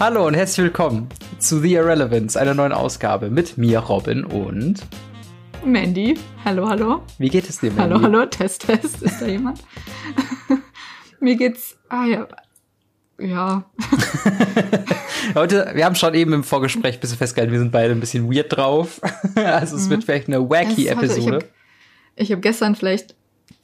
[0.00, 4.84] Hallo und herzlich willkommen zu The Irrelevance, einer neuen Ausgabe mit mir, Robin und
[5.64, 6.18] Mandy.
[6.44, 7.02] Hallo, hallo.
[7.18, 7.94] Wie geht es dir, Mandy?
[7.94, 9.02] Hallo, hallo, Test, Test.
[9.02, 9.62] Ist da jemand?
[11.20, 11.78] mir geht's.
[11.88, 12.26] Ah ja.
[13.20, 13.70] Ja.
[15.36, 18.28] Heute, wir haben schon eben im Vorgespräch ein bisschen festgehalten, wir sind beide ein bisschen
[18.34, 19.00] weird drauf.
[19.36, 19.90] also es mhm.
[19.90, 21.36] wird vielleicht eine wacky Episode.
[21.36, 21.48] Heute,
[22.16, 23.14] ich habe hab gestern vielleicht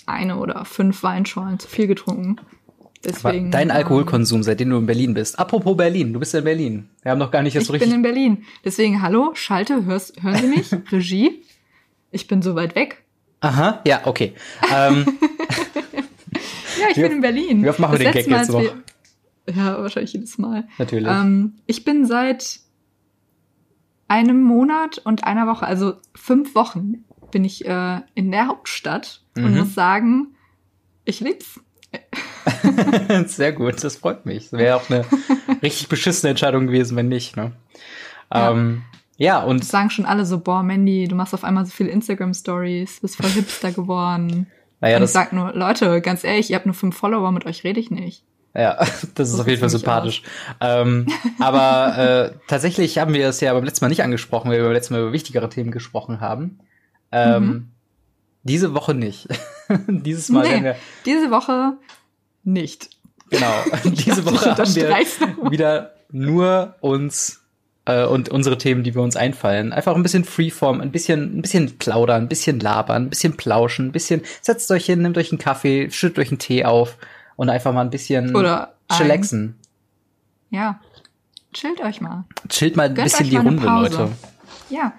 [0.06, 2.37] eine oder fünf Weinschorlen zu viel getrunken.
[3.02, 5.38] Deswegen, Aber dein Alkoholkonsum, seitdem du in Berlin bist.
[5.38, 6.90] Apropos Berlin, du bist in Berlin.
[7.02, 7.88] Wir haben noch gar nicht das so richtig.
[7.88, 8.45] Ich bin in Berlin.
[8.64, 10.70] Deswegen, hallo, schalte, hörst, hören Sie mich?
[10.92, 11.42] Regie?
[12.10, 13.02] Ich bin so weit weg.
[13.40, 14.34] Aha, ja, okay.
[14.70, 15.06] ähm,
[16.78, 17.64] ja, ich wie bin in Berlin.
[17.64, 18.60] Wie oft machen wir den Gag Mal, jetzt noch?
[18.60, 18.82] Wir,
[19.54, 20.68] ja, wahrscheinlich jedes Mal.
[20.76, 21.09] Natürlich.
[21.09, 22.60] Ähm, ich bin seit
[24.09, 29.45] einem Monat und einer Woche, also fünf Wochen, bin ich äh, in der Hauptstadt mhm.
[29.45, 30.34] und muss sagen,
[31.06, 31.60] ich lieb's.
[33.27, 34.51] Sehr gut, das freut mich.
[34.51, 35.05] Das wäre auch eine
[35.63, 37.37] richtig beschissene Entscheidung gewesen, wenn nicht.
[37.37, 37.52] Ne?
[38.32, 38.51] Ja.
[38.51, 38.82] Ähm,
[39.16, 39.60] ja, und.
[39.60, 43.16] Das sagen schon alle so, boah, Mandy, du machst auf einmal so viele Instagram-Stories, bist
[43.16, 44.47] voll hipster geworden.
[44.82, 47.65] Naja, und ich sag nur, Leute, ganz ehrlich, ihr habt nur fünf Follower, mit euch
[47.65, 48.24] rede ich nicht.
[48.54, 48.77] Ja,
[49.15, 50.23] das ist so auf jeden Fall sympathisch.
[50.60, 51.07] Ähm,
[51.38, 54.73] aber äh, tatsächlich haben wir es ja beim letzten Mal nicht angesprochen, weil wir beim
[54.73, 56.60] letzten Mal über wichtigere Themen gesprochen haben.
[57.13, 57.69] Ähm, mhm.
[58.43, 59.29] Diese Woche nicht.
[59.87, 61.75] Dieses Mal nee, wir diese Woche
[62.45, 62.91] nicht.
[63.30, 63.52] Genau.
[63.85, 67.41] diese Woche haben wir wieder nur uns
[67.84, 69.72] äh, und unsere Themen, die wir uns einfallen.
[69.72, 73.87] Einfach ein bisschen Freeform, ein bisschen, ein bisschen plaudern, ein bisschen labern, ein bisschen plauschen,
[73.88, 76.97] ein bisschen setzt euch hin, nehmt euch einen Kaffee, schüttet euch einen Tee auf
[77.37, 79.56] und einfach mal ein bisschen Oder chillaxen.
[80.50, 80.81] Ja.
[81.53, 82.25] Chillt euch mal.
[82.49, 84.10] Chillt mal ein Gönnt bisschen die Runde, Leute.
[84.69, 84.93] Ja.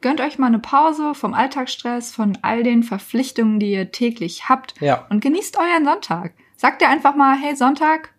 [0.00, 4.74] Gönnt euch mal eine Pause vom Alltagsstress, von all den Verpflichtungen, die ihr täglich habt.
[4.80, 5.06] Ja.
[5.10, 6.34] Und genießt euren Sonntag.
[6.58, 8.12] Sagt ihr einfach mal, hey Sonntag,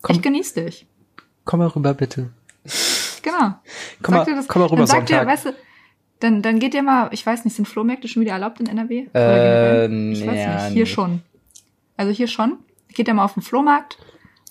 [0.00, 0.86] komm, ich genieß dich.
[1.44, 2.30] Komm mal rüber, bitte.
[3.22, 3.54] Genau.
[4.02, 5.26] Komm, mal, das, komm mal rüber, dann sagt Sonntag.
[5.26, 5.54] Ihr, weißt du,
[6.20, 9.06] dann, dann geht ihr mal, ich weiß nicht, sind Flohmärkte schon wieder erlaubt in NRW?
[9.14, 10.92] Äh, ich weiß ja, nicht, hier nicht.
[10.92, 11.20] schon.
[11.98, 12.58] Also hier schon.
[12.88, 13.98] Geht ihr mal auf den Flohmarkt,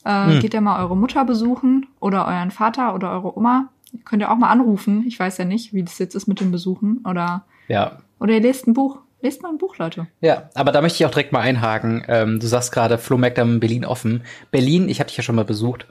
[0.05, 0.39] äh, hm.
[0.39, 3.69] geht ihr mal eure Mutter besuchen oder euren Vater oder eure Oma.
[4.05, 5.05] Könnt ihr auch mal anrufen.
[5.07, 7.03] Ich weiß ja nicht, wie das jetzt ist mit dem Besuchen.
[7.09, 7.97] Oder, ja.
[8.19, 8.99] oder ihr lest ein Buch.
[9.23, 10.07] Lest mal ein Buch, Leute.
[10.19, 12.03] Ja, aber da möchte ich auch direkt mal einhaken.
[12.09, 14.25] Ähm, du sagst gerade, Flohmärkte haben Berlin offen.
[14.51, 15.87] Berlin, ich habe dich ja schon mal besucht.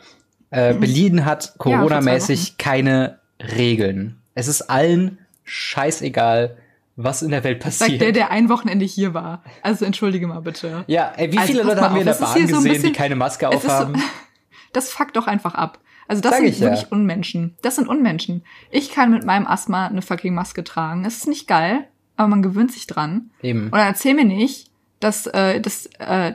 [0.51, 0.81] Äh, mhm.
[0.81, 4.21] Berlin hat Corona-mäßig ja, keine Regeln.
[4.35, 6.59] Es ist allen scheißegal,
[6.97, 7.89] was in der Welt passiert.
[7.89, 9.43] Sagt der, der ein Wochenende hier war.
[9.63, 10.85] Also entschuldige mal bitte.
[10.87, 12.93] Ja, ey, wie also, viele Leute haben wir in der Bahn gesehen, so bisschen, die
[12.93, 13.95] keine Maske aufhaben?
[13.95, 14.03] So,
[14.75, 15.79] das fuckt doch einfach ab.
[16.07, 16.89] Also das Sag sind wirklich ja.
[16.91, 17.57] Unmenschen.
[17.63, 18.45] Das sind Unmenschen.
[18.71, 21.07] Ich kann mit meinem Asthma eine fucking Maske tragen.
[21.07, 23.31] Es ist nicht geil aber man gewöhnt sich dran.
[23.43, 23.65] Eben.
[23.65, 26.35] Und dann erzähl mir nicht, dass, äh, dass äh,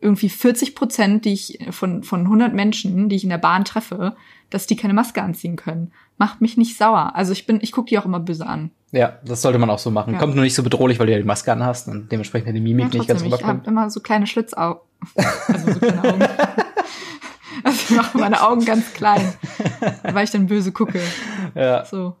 [0.00, 4.16] irgendwie 40 Prozent, die ich von, von 100 Menschen, die ich in der Bahn treffe,
[4.50, 5.92] dass die keine Maske anziehen können.
[6.18, 7.12] Macht mich nicht sauer.
[7.14, 8.70] Also ich bin, ich gucke die auch immer böse an.
[8.92, 10.14] Ja, das sollte man auch so machen.
[10.14, 10.20] Ja.
[10.20, 12.92] Kommt nur nicht so bedrohlich, weil du ja die Maske anhast und dementsprechend die Mimik
[12.92, 13.62] ja, nicht ganz rüberkommt.
[13.62, 14.82] Ich habe immer so kleine Schlitzaugen.
[15.48, 16.22] also so kleine Augen.
[17.64, 19.34] also ich mache meine Augen ganz klein,
[20.12, 21.00] weil ich dann böse gucke.
[21.56, 21.84] Ja.
[21.84, 22.14] So.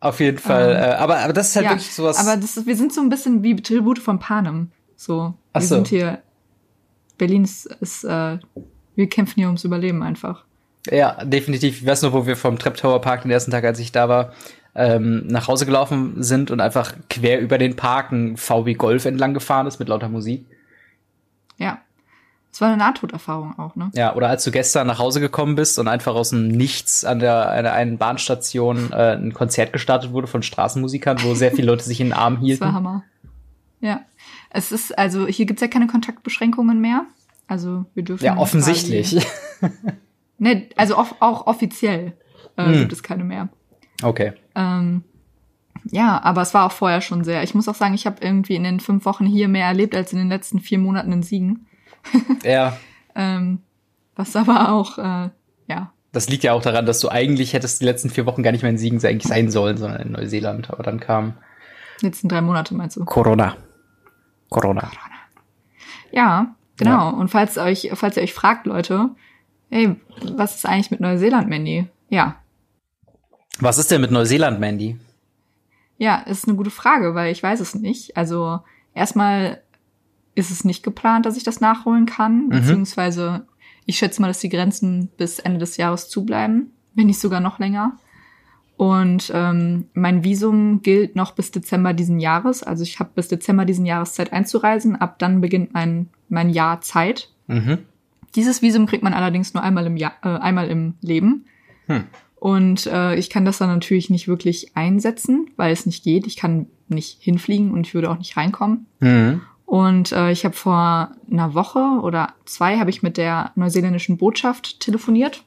[0.00, 0.70] Auf jeden Fall.
[0.70, 2.18] Ähm, äh, aber, aber das ist halt ja, wirklich sowas.
[2.18, 4.70] Aber das ist, wir sind so ein bisschen wie Tribute von Panem.
[4.96, 5.34] So.
[5.52, 5.74] Ach wir so.
[5.76, 6.22] sind hier.
[7.16, 8.38] Berlin ist, ist äh,
[8.94, 10.44] wir kämpfen hier ums Überleben einfach.
[10.90, 11.80] Ja, definitiv.
[11.80, 14.08] Ich weiß noch, wo wir vom Trap Tower Park den ersten Tag, als ich da
[14.08, 14.32] war,
[14.74, 19.34] ähm, nach Hause gelaufen sind und einfach quer über den Park ein VW Golf entlang
[19.34, 20.46] gefahren ist mit lauter Musik.
[21.58, 21.80] Ja.
[22.50, 23.90] Es war eine Nahtoderfahrung auch, ne?
[23.94, 27.18] Ja, oder als du gestern nach Hause gekommen bist und einfach aus dem Nichts an
[27.18, 31.84] der an einen Bahnstation äh, ein Konzert gestartet wurde von Straßenmusikern, wo sehr viele Leute
[31.84, 32.64] sich in den Arm hielten.
[32.64, 33.04] Das war Hammer.
[33.80, 34.00] Ja.
[34.50, 37.04] Es ist, also hier gibt's ja keine Kontaktbeschränkungen mehr.
[37.46, 38.24] Also wir dürfen.
[38.24, 39.24] Ja, offensichtlich.
[40.38, 42.14] ne, also off auch offiziell
[42.56, 42.72] äh, hm.
[42.80, 43.48] gibt es keine mehr.
[44.02, 44.32] Okay.
[44.54, 45.04] Ähm,
[45.84, 47.42] ja, aber es war auch vorher schon sehr.
[47.42, 50.12] Ich muss auch sagen, ich habe irgendwie in den fünf Wochen hier mehr erlebt als
[50.12, 51.66] in den letzten vier Monaten in Siegen.
[52.42, 52.76] Ja.
[53.14, 53.60] ähm,
[54.16, 55.30] was aber auch, äh,
[55.66, 55.92] ja.
[56.12, 58.62] Das liegt ja auch daran, dass du eigentlich hättest die letzten vier Wochen gar nicht
[58.62, 60.70] mehr in Siegen eigentlich sein sollen, sondern in Neuseeland.
[60.70, 61.34] Aber dann kam.
[62.00, 63.04] Letzten drei Monate meinst du?
[63.04, 63.56] Corona.
[64.48, 64.80] Corona.
[64.80, 65.18] Corona.
[66.10, 66.90] Ja, genau.
[66.90, 67.08] Ja.
[67.10, 69.10] Und falls euch, falls ihr euch fragt, Leute,
[69.70, 71.86] hey, was ist eigentlich mit Neuseeland, Mandy?
[72.08, 72.36] Ja.
[73.60, 74.98] Was ist denn mit Neuseeland, Mandy?
[75.98, 78.16] Ja, ist eine gute Frage, weil ich weiß es nicht.
[78.16, 78.60] Also
[78.94, 79.62] erstmal
[80.38, 82.50] ist es nicht geplant, dass ich das nachholen kann, mhm.
[82.50, 83.46] beziehungsweise
[83.86, 87.58] ich schätze mal, dass die Grenzen bis Ende des Jahres zubleiben, wenn nicht sogar noch
[87.58, 87.98] länger.
[88.76, 92.62] Und ähm, mein Visum gilt noch bis Dezember diesen Jahres.
[92.62, 94.94] Also ich habe bis Dezember diesen Jahres Zeit einzureisen.
[94.94, 97.30] Ab dann beginnt mein, mein Jahr Zeit.
[97.48, 97.78] Mhm.
[98.36, 101.46] Dieses Visum kriegt man allerdings nur einmal im Jahr, äh, einmal im Leben.
[101.86, 102.04] Hm.
[102.36, 106.26] Und äh, ich kann das dann natürlich nicht wirklich einsetzen, weil es nicht geht.
[106.26, 108.86] Ich kann nicht hinfliegen und ich würde auch nicht reinkommen.
[109.00, 109.40] Mhm.
[109.68, 114.80] Und äh, ich habe vor einer Woche oder zwei habe ich mit der neuseeländischen Botschaft
[114.80, 115.44] telefoniert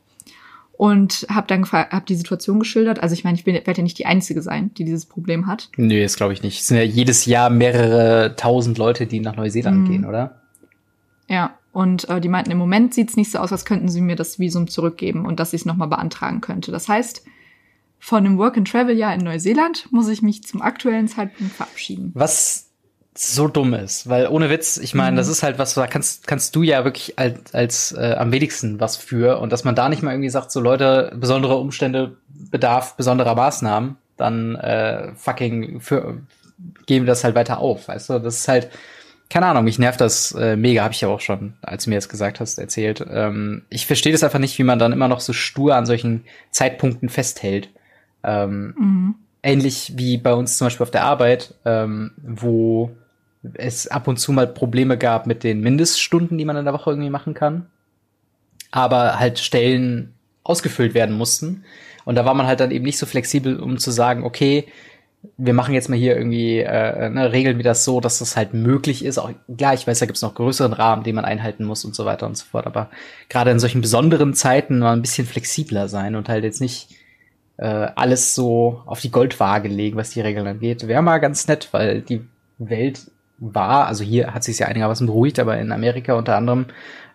[0.74, 3.02] und habe dann hab die Situation geschildert.
[3.02, 5.70] Also ich meine, ich werde ja nicht die Einzige sein, die dieses Problem hat.
[5.76, 6.60] Nö, das glaube ich nicht.
[6.60, 9.90] Es sind ja jedes Jahr mehrere tausend Leute, die nach Neuseeland mhm.
[9.90, 10.40] gehen, oder?
[11.28, 14.16] Ja, und äh, die meinten, im Moment sieht's nicht so aus, als könnten sie mir
[14.16, 16.72] das Visum zurückgeben und dass ich es nochmal beantragen könnte.
[16.72, 17.26] Das heißt,
[17.98, 22.12] von einem Work-and-Travel-Jahr in Neuseeland muss ich mich zum aktuellen Zeitpunkt verabschieden.
[22.14, 22.71] Was
[23.14, 25.18] so dumm ist, weil ohne Witz, ich meine, mhm.
[25.18, 28.80] das ist halt was, da kannst, kannst du ja wirklich als, als äh, am wenigsten
[28.80, 32.96] was für und dass man da nicht mal irgendwie sagt, so Leute, besondere Umstände bedarf
[32.96, 36.22] besonderer Maßnahmen, dann äh, fucking für,
[36.86, 38.70] geben wir das halt weiter auf, weißt du, das ist halt,
[39.30, 41.98] keine Ahnung, mich nervt das äh, mega, habe ich ja auch schon, als du mir
[41.98, 43.06] das gesagt hast, erzählt.
[43.10, 46.26] Ähm, ich verstehe das einfach nicht, wie man dann immer noch so stur an solchen
[46.52, 47.70] Zeitpunkten festhält.
[48.24, 49.16] Ähm, mhm.
[49.42, 52.92] Ähnlich wie bei uns zum Beispiel auf der Arbeit, ähm, wo
[53.54, 56.92] es ab und zu mal Probleme gab mit den Mindeststunden, die man in der Woche
[56.92, 57.68] irgendwie machen kann.
[58.72, 61.64] Aber halt Stellen ausgefüllt werden mussten.
[62.06, 64.66] Und da war man halt dann eben nicht so flexibel, um zu sagen, okay,
[65.38, 68.54] wir machen jetzt mal hier irgendwie, äh, ne, regeln wir das so, dass das halt
[68.54, 69.20] möglich ist.
[69.20, 72.06] Auch klar, ich weiß, da gibt's noch größeren Rahmen, den man einhalten muss und so
[72.06, 72.66] weiter und so fort.
[72.66, 72.90] Aber
[73.30, 76.90] gerade in solchen besonderen Zeiten mal ein bisschen flexibler sein und halt jetzt nicht
[77.58, 77.66] äh,
[77.96, 80.88] alles so auf die Goldwaage legen, was die Regeln angeht.
[80.88, 82.26] Wäre mal ganz nett, weil die
[82.58, 83.12] Welt
[83.42, 86.68] war, also hier hat sich ja einigermaßen beruhigt, aber in Amerika unter anderem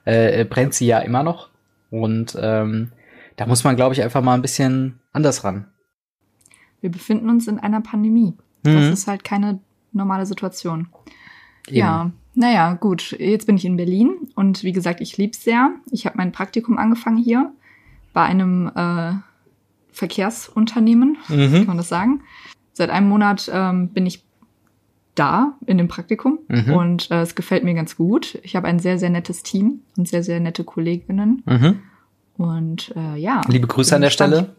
[0.04, 1.48] äh, brennt sie ja immer noch.
[1.90, 2.92] Und ähm,
[3.36, 5.66] da muss man, glaube ich, einfach mal ein bisschen anders ran.
[6.80, 8.34] Wir befinden uns in einer Pandemie.
[8.64, 8.74] Mhm.
[8.74, 9.60] Das ist halt keine
[9.92, 10.88] normale Situation.
[11.68, 11.76] Eben.
[11.76, 13.16] Ja, naja, gut.
[13.18, 15.70] Jetzt bin ich in Berlin und wie gesagt, ich lieb's sehr.
[15.90, 17.52] Ich habe mein Praktikum angefangen hier
[18.12, 19.12] bei einem äh,
[19.92, 21.52] Verkehrsunternehmen, mhm.
[21.52, 22.22] kann man das sagen.
[22.72, 24.25] Seit einem Monat ähm, bin ich
[25.16, 26.72] da in dem Praktikum mhm.
[26.72, 28.38] und äh, es gefällt mir ganz gut.
[28.42, 31.42] Ich habe ein sehr, sehr nettes Team und sehr, sehr nette Kolleginnen.
[31.46, 31.82] Mhm.
[32.36, 33.40] Und äh, ja.
[33.48, 34.54] Liebe Grüße an der Stelle.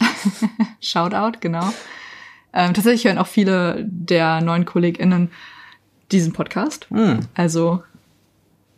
[0.80, 1.72] Shoutout, genau.
[2.52, 5.30] Ähm, tatsächlich hören auch viele der neuen KollegInnen
[6.10, 6.90] diesen Podcast.
[6.90, 7.20] Mhm.
[7.34, 7.82] Also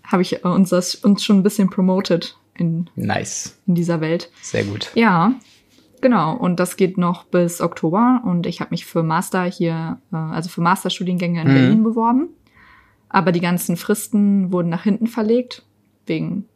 [0.05, 3.59] habe ich uns das uns schon ein bisschen promoted in, nice.
[3.67, 4.31] in dieser Welt.
[4.43, 4.91] Sehr gut.
[4.95, 5.35] Ja,
[6.01, 10.17] Genau, und das geht noch bis Oktober und ich habe mich für Master hier, äh,
[10.17, 11.55] also für Masterstudiengänge in mhm.
[11.55, 12.29] Berlin beworben.
[13.09, 15.65] Aber die ganzen Fristen wurden nach hinten verlegt,
[16.07, 16.47] wegen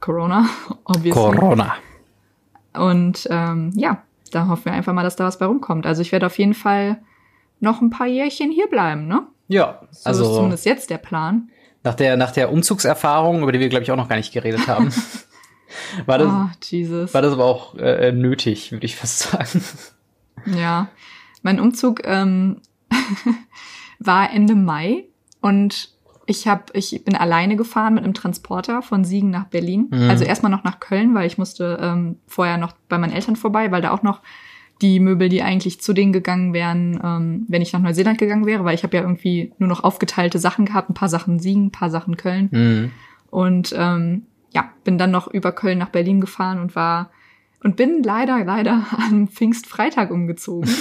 [0.00, 0.48] Corona,
[0.84, 1.12] obviously.
[1.12, 1.74] Corona.
[2.74, 5.86] Und ähm, ja, da hoffen wir einfach mal, dass da was bei rumkommt.
[5.86, 6.98] Also ich werde auf jeden Fall
[7.60, 9.26] noch ein paar Jährchen hier bleiben, ne?
[9.48, 11.48] Ja, so also ist zumindest jetzt der Plan.
[11.82, 14.68] Nach der, nach der Umzugserfahrung, über die wir, glaube ich, auch noch gar nicht geredet
[14.68, 14.92] haben.
[16.06, 17.14] War das, oh, Jesus.
[17.14, 19.62] War das aber auch äh, nötig, würde ich fast sagen.
[20.46, 20.88] Ja,
[21.42, 22.60] mein Umzug ähm,
[23.98, 25.04] war Ende Mai
[25.40, 25.90] und
[26.26, 29.88] ich hab, ich bin alleine gefahren mit einem Transporter von Siegen nach Berlin.
[29.90, 30.10] Mhm.
[30.10, 33.70] Also erstmal noch nach Köln, weil ich musste ähm, vorher noch bei meinen Eltern vorbei,
[33.72, 34.20] weil da auch noch
[34.82, 38.64] die Möbel, die eigentlich zu denen gegangen wären, ähm, wenn ich nach Neuseeland gegangen wäre,
[38.64, 41.72] weil ich habe ja irgendwie nur noch aufgeteilte Sachen gehabt, ein paar Sachen Siegen, ein
[41.72, 42.48] paar Sachen Köln.
[42.52, 42.90] Mhm.
[43.30, 47.10] Und ähm, ja, bin dann noch über Köln nach Berlin gefahren und war
[47.62, 50.70] und bin leider, leider am Pfingstfreitag umgezogen.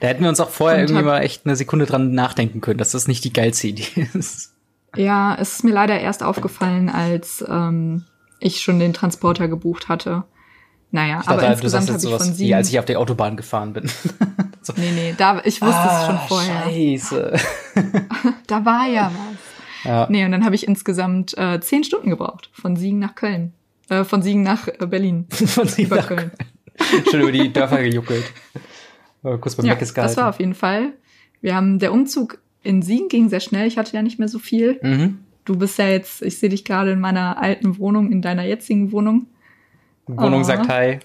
[0.00, 2.76] Da hätten wir uns auch vorher und irgendwie mal echt eine Sekunde dran nachdenken können,
[2.76, 4.52] dass das nicht die geilste Idee ist.
[4.94, 8.04] Ja, es ist mir leider erst aufgefallen, als ähm,
[8.38, 10.24] ich schon den Transporter gebucht hatte.
[10.90, 12.48] Naja, ich dachte, aber insgesamt habe ich sowas, von sieben...
[12.50, 13.90] Wie als ich auf der Autobahn gefahren bin.
[14.60, 14.74] so.
[14.76, 16.64] Nee, nee, da, ich wusste ah, es schon vorher.
[16.64, 17.32] Scheiße.
[18.46, 19.51] da war ja was.
[19.84, 20.06] Ja.
[20.10, 22.50] Nee, und dann habe ich insgesamt äh, zehn Stunden gebraucht.
[22.52, 23.52] Von Siegen nach Köln.
[23.88, 25.26] Äh, von Siegen nach äh, Berlin.
[25.30, 26.30] von Siegen über nach Köln.
[27.10, 28.24] Schon über die Dörfer gejuckelt.
[29.22, 30.14] kurz beim ja, Meckes gehalten.
[30.14, 30.92] Das war auf jeden Fall.
[31.40, 33.66] Wir haben, der Umzug in Siegen ging sehr schnell.
[33.66, 34.78] Ich hatte ja nicht mehr so viel.
[34.82, 35.18] Mhm.
[35.44, 38.92] Du bist ja jetzt, ich sehe dich gerade in meiner alten Wohnung, in deiner jetzigen
[38.92, 39.26] Wohnung.
[40.06, 40.44] Wohnung oh.
[40.44, 40.98] sagt Hi.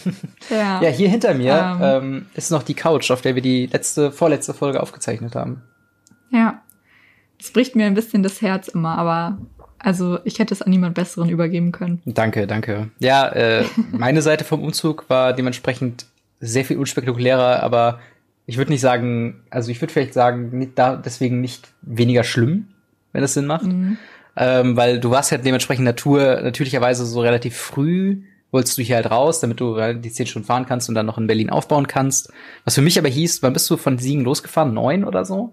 [0.50, 0.82] ja.
[0.82, 4.12] ja, hier hinter mir ähm, ähm, ist noch die Couch, auf der wir die letzte,
[4.12, 5.62] vorletzte Folge aufgezeichnet haben.
[6.30, 6.62] Ja,
[7.40, 9.38] es bricht mir ein bisschen das Herz immer, aber
[9.78, 12.02] also ich hätte es an niemand Besseren übergeben können.
[12.04, 12.90] Danke, danke.
[12.98, 16.06] Ja, äh, meine Seite vom Umzug war dementsprechend
[16.40, 18.00] sehr viel unspektakulärer, aber
[18.46, 22.68] ich würde nicht sagen, also ich würde vielleicht sagen, nicht da, deswegen nicht weniger schlimm,
[23.12, 23.66] wenn das Sinn macht.
[23.66, 23.96] Mhm.
[24.36, 29.10] Ähm, weil du warst ja dementsprechend Natur natürlicherweise so relativ früh, wolltest du hier halt
[29.10, 32.32] raus, damit du die zehn Stunden fahren kannst und dann noch in Berlin aufbauen kannst.
[32.64, 34.74] Was für mich aber hieß, wann bist du von Siegen losgefahren?
[34.74, 35.52] Neun oder so?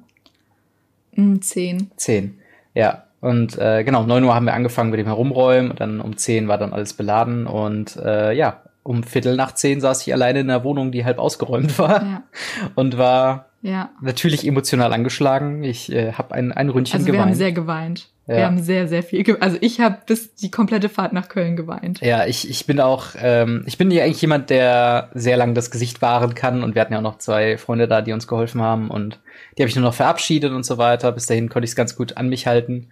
[1.18, 1.92] Mm, zehn.
[1.98, 2.40] Zehn,
[2.74, 3.04] ja.
[3.20, 5.72] Und äh, genau, um 9 Uhr haben wir angefangen mit dem Herumräumen.
[5.72, 7.48] Und dann um 10 war dann alles beladen.
[7.48, 11.20] Und äh, ja, um Viertel nach zehn saß ich alleine in einer Wohnung, die halb
[11.20, 12.24] ausgeräumt war ja.
[12.76, 13.90] und war ja.
[14.02, 15.64] natürlich emotional angeschlagen.
[15.64, 17.26] Ich äh, habe ein, ein Ründchen also geweint.
[17.26, 18.08] Wir haben sehr geweint.
[18.28, 18.36] Ja.
[18.36, 19.42] Wir haben sehr, sehr viel geweint.
[19.42, 22.02] Also ich habe bis die komplette Fahrt nach Köln geweint.
[22.02, 25.72] Ja, ich, ich bin auch, ähm, ich bin ja eigentlich jemand, der sehr lang das
[25.72, 28.62] Gesicht wahren kann und wir hatten ja auch noch zwei Freunde da, die uns geholfen
[28.62, 29.20] haben und
[29.58, 31.12] die habe ich nur noch verabschiedet und so weiter.
[31.14, 32.90] Bis dahin konnte ich es ganz gut an mich halten.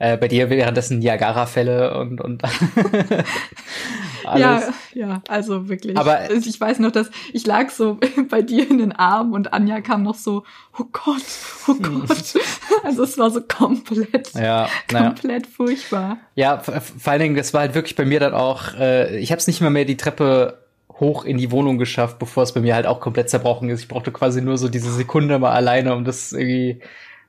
[0.00, 2.44] Äh, bei dir währenddessen Niagara-Fälle und, und
[4.24, 4.40] alles.
[4.40, 5.96] Ja, ja, also wirklich.
[5.96, 7.98] Aber also ich weiß noch, dass ich lag so
[8.30, 10.44] bei dir in den Armen und Anja kam noch so,
[10.78, 11.24] oh Gott,
[11.66, 12.06] oh hm.
[12.06, 12.34] Gott.
[12.84, 15.52] Also es war so komplett, ja, komplett ja.
[15.52, 16.18] furchtbar.
[16.36, 16.72] Ja, vor
[17.06, 19.60] allen Dingen, das war halt wirklich bei mir dann auch, äh, ich habe es nicht
[19.60, 20.58] mal mehr die Treppe
[21.00, 23.80] hoch in die Wohnung geschafft, bevor es bei mir halt auch komplett zerbrochen ist.
[23.80, 26.80] Ich brauchte quasi nur so diese Sekunde mal alleine, um das irgendwie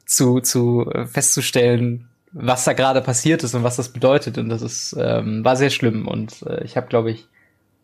[0.06, 4.38] zu, zu äh, festzustellen, was da gerade passiert ist und was das bedeutet.
[4.38, 6.08] Und das ist, ähm, war sehr schlimm.
[6.08, 7.28] Und äh, ich habe, glaube ich,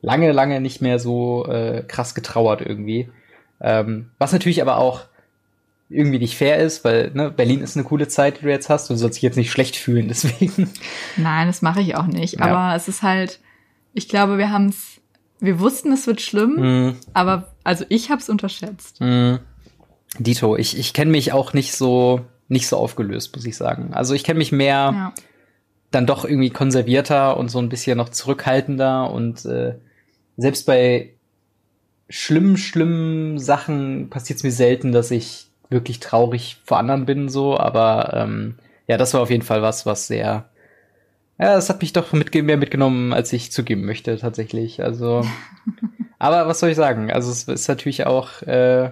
[0.01, 3.09] lange, lange nicht mehr so äh, krass getrauert irgendwie.
[3.59, 5.05] Ähm, was natürlich aber auch
[5.89, 8.89] irgendwie nicht fair ist, weil ne, Berlin ist eine coole Zeit, die du jetzt hast.
[8.89, 10.69] Du sollst dich jetzt nicht schlecht fühlen, deswegen.
[11.17, 12.39] Nein, das mache ich auch nicht.
[12.39, 12.45] Ja.
[12.45, 13.39] Aber es ist halt,
[13.93, 15.01] ich glaube, wir haben es,
[15.39, 16.95] wir wussten, es wird schlimm, mm.
[17.13, 18.99] aber also ich habe es unterschätzt.
[18.99, 19.35] Mm.
[20.17, 23.93] Dito, ich, ich kenne mich auch nicht so nicht so aufgelöst, muss ich sagen.
[23.93, 25.13] Also ich kenne mich mehr ja.
[25.91, 29.75] dann doch irgendwie konservierter und so ein bisschen noch zurückhaltender und äh,
[30.37, 31.15] selbst bei
[32.09, 37.57] schlimmen, schlimmen Sachen passiert es mir selten, dass ich wirklich traurig vor anderen bin, so,
[37.57, 38.55] aber ähm,
[38.87, 40.49] ja, das war auf jeden Fall was, was sehr,
[41.39, 44.83] ja, das hat mich doch mit, mehr mitgenommen, als ich zugeben möchte, tatsächlich.
[44.83, 45.25] Also,
[46.19, 47.11] aber was soll ich sagen?
[47.11, 48.91] Also, es ist natürlich auch, äh,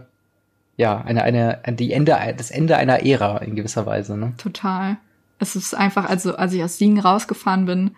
[0.77, 4.33] ja, eine, eine, die Ende, das Ende einer Ära in gewisser Weise, ne?
[4.37, 4.97] Total.
[5.39, 7.91] Es ist einfach, also, als ich aus Siegen rausgefahren bin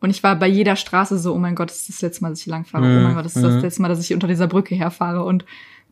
[0.00, 2.30] und ich war bei jeder Straße so, oh mein Gott, das ist das letzte Mal,
[2.30, 2.84] dass ich langfahre.
[2.84, 3.60] Mm, oh mein Gott, das ist das mhm.
[3.60, 5.44] letzte Mal, dass ich unter dieser Brücke herfahre und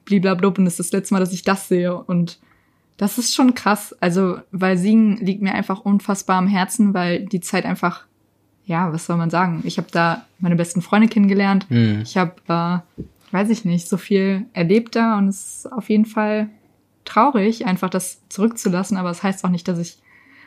[0.04, 2.38] bliblablub und das ist das letzte Mal, dass ich das sehe und
[2.97, 3.95] das ist schon krass.
[4.00, 8.04] Also, weil Siegen liegt mir einfach unfassbar am Herzen, weil die Zeit einfach,
[8.64, 9.61] ja, was soll man sagen?
[9.64, 11.66] Ich habe da meine besten Freunde kennengelernt.
[11.68, 12.00] Mm.
[12.02, 16.06] Ich habe äh, weiß ich nicht, so viel erlebt da und es ist auf jeden
[16.06, 16.49] Fall
[17.04, 19.99] traurig, einfach das zurückzulassen, aber es das heißt auch nicht, dass ich,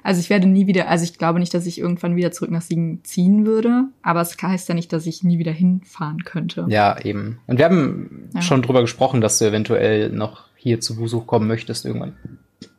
[0.03, 2.61] also ich werde nie wieder, also ich glaube nicht, dass ich irgendwann wieder zurück nach
[2.61, 6.65] Siegen ziehen würde, aber es heißt ja nicht, dass ich nie wieder hinfahren könnte.
[6.69, 7.39] Ja, eben.
[7.47, 8.41] Und wir haben ja.
[8.41, 12.15] schon drüber gesprochen, dass du eventuell noch hier zu Besuch kommen möchtest irgendwann.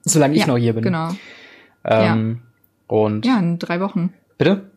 [0.05, 0.85] Solange ich ja, noch hier bin.
[0.85, 1.11] Genau.
[1.85, 2.97] Ähm, ja.
[2.97, 3.27] Und.
[3.27, 4.13] Ja, in drei Wochen.
[4.39, 4.71] Bitte?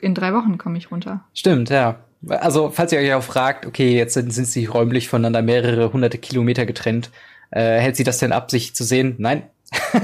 [0.00, 1.24] In drei Wochen komme ich runter.
[1.34, 1.98] Stimmt, ja.
[2.28, 6.18] Also, falls ihr euch auch fragt, okay, jetzt sind, sind sie räumlich voneinander mehrere hunderte
[6.18, 7.10] Kilometer getrennt,
[7.50, 9.14] äh, hält sie das denn ab, sich zu sehen?
[9.18, 9.44] Nein.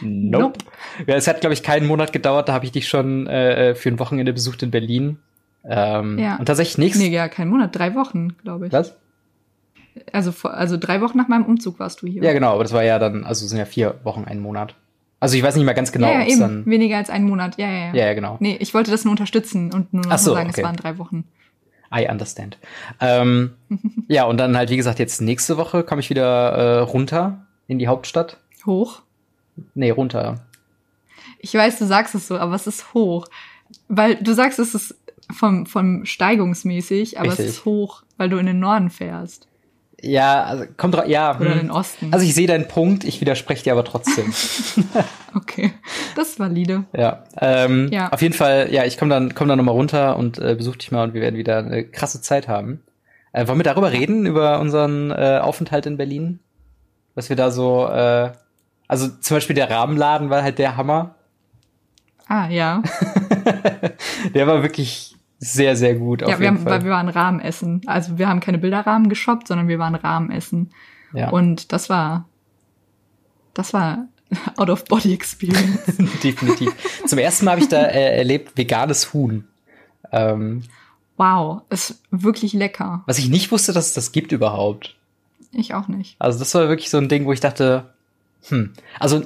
[0.00, 0.58] nope.
[0.58, 0.58] nope.
[1.06, 3.90] Ja, es hat, glaube ich, keinen Monat gedauert, da habe ich dich schon äh, für
[3.90, 5.18] ein Wochenende besucht in Berlin.
[5.68, 6.36] Ähm, ja.
[6.36, 6.98] Und tatsächlich nichts.
[6.98, 8.72] Nee, ja, kein Monat, drei Wochen, glaube ich.
[8.72, 8.96] Was?
[10.12, 12.22] Also, also drei Wochen nach meinem Umzug warst du hier.
[12.22, 14.74] Ja, genau, aber das war ja dann, also sind ja vier Wochen, ein Monat.
[15.18, 16.66] Also ich weiß nicht mehr ganz genau, ja, ja, eben.
[16.66, 17.56] weniger als einen Monat.
[17.56, 17.94] Ja, ja, ja.
[17.94, 18.36] Ja, ja, genau.
[18.40, 20.60] Nee, ich wollte das nur unterstützen und nur noch so, sagen, okay.
[20.60, 21.24] es waren drei Wochen.
[21.94, 22.58] I understand.
[23.00, 23.54] Ähm,
[24.08, 27.78] ja, und dann halt, wie gesagt, jetzt nächste Woche komme ich wieder äh, runter in
[27.78, 28.38] die Hauptstadt.
[28.66, 29.02] Hoch?
[29.74, 30.44] Nee, runter.
[31.38, 33.26] Ich weiß, du sagst es so, aber es ist hoch.
[33.88, 34.96] Weil du sagst, es ist
[35.32, 37.46] vom, vom steigungsmäßig, aber Richtig.
[37.46, 39.48] es ist hoch, weil du in den Norden fährst.
[40.02, 41.36] Ja, also kommt drauf, ja.
[41.38, 41.58] Oder hm.
[41.58, 42.12] den Osten.
[42.12, 44.32] Also ich sehe deinen Punkt, ich widerspreche dir aber trotzdem.
[45.34, 45.72] okay,
[46.14, 46.84] das ist valide.
[46.94, 48.12] Ja, ähm, ja.
[48.12, 50.92] auf jeden Fall, ja, ich komme dann, komm dann nochmal runter und äh, besuche dich
[50.92, 52.82] mal und wir werden wieder eine krasse Zeit haben.
[53.32, 56.40] Äh, wollen wir darüber reden, über unseren äh, Aufenthalt in Berlin?
[57.14, 58.32] Was wir da so, äh,
[58.88, 61.14] also zum Beispiel der Rahmenladen war halt der Hammer.
[62.28, 62.82] Ah, ja.
[64.34, 66.22] der war wirklich sehr, sehr gut.
[66.22, 67.82] Ja, wir, haben, weil wir waren Rahmen essen.
[67.86, 70.70] Also wir haben keine Bilderrahmen geshoppt, sondern wir waren Rahmen essen.
[71.12, 71.30] Ja.
[71.30, 72.26] Und das war,
[73.54, 74.08] das war
[74.56, 75.96] out of body experience.
[76.22, 76.72] Definitiv.
[77.06, 79.44] Zum ersten Mal habe ich da äh, erlebt veganes Huhn.
[80.12, 80.62] Ähm,
[81.16, 83.02] wow, ist wirklich lecker.
[83.06, 84.96] Was ich nicht wusste, dass es das gibt überhaupt.
[85.52, 86.16] Ich auch nicht.
[86.18, 87.90] Also das war wirklich so ein Ding, wo ich dachte,
[88.48, 89.22] hm, also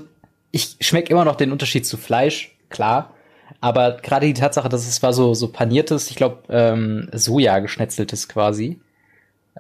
[0.51, 3.15] ich schmecke immer noch den Unterschied zu Fleisch, klar.
[3.61, 8.29] Aber gerade die Tatsache, dass es war so, so paniertes, ich glaube, ähm, Soja geschnetzeltes
[8.29, 8.81] quasi.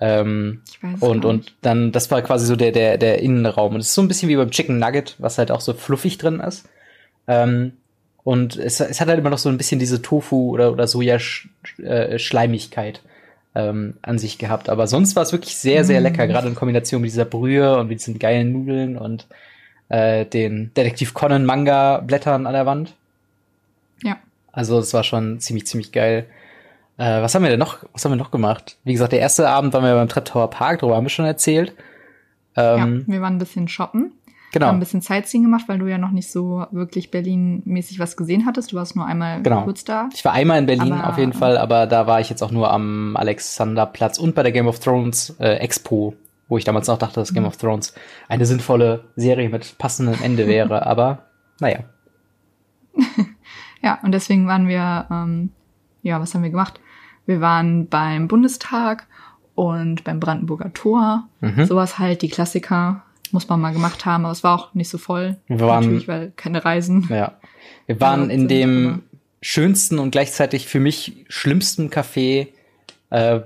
[0.00, 3.74] Ähm, ich weiß und, und dann, das war quasi so der, der, der Innenraum.
[3.74, 6.18] Und es ist so ein bisschen wie beim Chicken Nugget, was halt auch so fluffig
[6.18, 6.68] drin ist.
[7.26, 7.72] Ähm,
[8.22, 13.00] und es, es hat halt immer noch so ein bisschen diese Tofu- oder, oder Soja-Schleimigkeit
[13.54, 14.68] äh, ähm, an sich gehabt.
[14.68, 16.04] Aber sonst war es wirklich sehr, sehr mm.
[16.04, 19.26] lecker, gerade in Kombination mit dieser Brühe und mit diesen geilen Nudeln und
[19.88, 22.94] äh, den Detektiv Conan Manga-Blättern an der Wand.
[24.02, 24.16] Ja.
[24.52, 26.26] Also es war schon ziemlich, ziemlich geil.
[26.96, 28.76] Äh, was haben wir denn noch, was haben wir noch gemacht?
[28.84, 31.24] Wie gesagt, der erste Abend waren wir beim Trap Tower Park, darüber haben wir schon
[31.24, 31.74] erzählt.
[32.56, 34.12] Ähm, ja, wir waren ein bisschen shoppen.
[34.52, 34.66] Genau.
[34.66, 38.46] Haben ein bisschen Sightseeing gemacht, weil du ja noch nicht so wirklich Berlin-mäßig was gesehen
[38.46, 38.72] hattest.
[38.72, 39.62] Du warst nur einmal genau.
[39.62, 40.08] kurz da.
[40.12, 42.50] Ich war einmal in Berlin aber, auf jeden Fall, aber da war ich jetzt auch
[42.50, 46.14] nur am Alexanderplatz und bei der Game of Thrones äh, Expo,
[46.48, 47.48] wo ich damals noch dachte, dass Game mhm.
[47.48, 47.94] of Thrones
[48.28, 50.84] eine sinnvolle Serie mit passendem Ende wäre.
[50.86, 51.26] aber
[51.60, 51.84] naja.
[53.82, 55.50] ja, und deswegen waren wir, ähm,
[56.02, 56.80] ja, was haben wir gemacht?
[57.26, 59.06] Wir waren beim Bundestag
[59.54, 61.28] und beim Brandenburger Tor.
[61.40, 61.64] Mhm.
[61.64, 64.98] Sowas halt, die Klassiker muss man mal gemacht haben, aber es war auch nicht so
[64.98, 65.36] voll.
[65.46, 67.06] Wir waren, Natürlich, weil keine Reisen.
[67.10, 67.38] Ja.
[67.86, 68.98] Wir waren in dem immer.
[69.40, 72.48] schönsten und gleichzeitig für mich schlimmsten Café,
[73.10, 73.40] äh,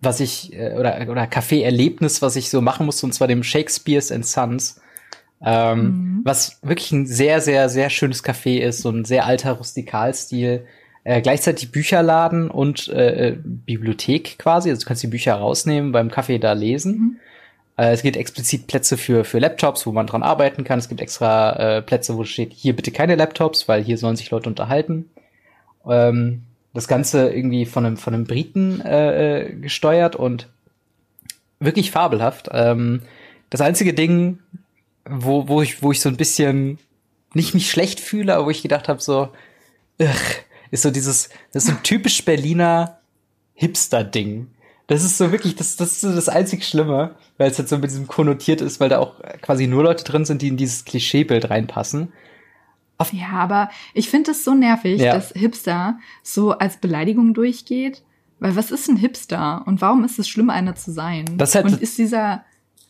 [0.00, 4.10] was ich, äh, oder, oder Café-Erlebnis, was ich so machen musste, und zwar dem Shakespeare's
[4.10, 4.80] and Sons.
[5.42, 6.20] Ähm, mhm.
[6.24, 10.66] Was wirklich ein sehr, sehr, sehr schönes Café ist, so ein sehr alter Rustikalstil.
[11.04, 14.70] Äh, gleichzeitig Bücherladen und äh, äh, Bibliothek quasi.
[14.70, 16.92] Also du kannst die Bücher rausnehmen, beim Kaffee da lesen.
[16.92, 17.16] Mhm.
[17.76, 20.78] Äh, es gibt explizit Plätze für, für Laptops, wo man dran arbeiten kann.
[20.78, 24.30] Es gibt extra äh, Plätze, wo steht, hier bitte keine Laptops, weil hier sollen sich
[24.30, 25.10] Leute unterhalten.
[25.86, 30.48] Ähm, das Ganze irgendwie von einem, von einem Briten äh, äh, gesteuert und
[31.60, 32.48] wirklich fabelhaft.
[32.52, 33.02] Ähm,
[33.50, 34.38] das einzige Ding,
[35.08, 36.78] wo, wo, ich, wo ich so ein bisschen
[37.34, 39.28] nicht mich schlecht fühle, aber wo ich gedacht habe, so,
[40.00, 42.98] ugh, ist so dieses, das ist so ein typisch Berliner
[43.54, 44.48] Hipster-Ding.
[44.86, 47.78] Das ist so wirklich, das, das ist so das einzig Schlimme, weil es halt so
[47.78, 50.84] mit diesem konnotiert ist, weil da auch quasi nur Leute drin sind, die in dieses
[50.84, 52.12] Klischeebild reinpassen.
[52.98, 55.14] Auf ja, aber ich finde es so nervig, ja.
[55.14, 58.02] dass Hipster so als Beleidigung durchgeht.
[58.40, 59.62] Weil was ist ein Hipster?
[59.66, 61.38] Und warum ist es schlimm, einer zu sein?
[61.38, 62.44] Das halt und ist dieser,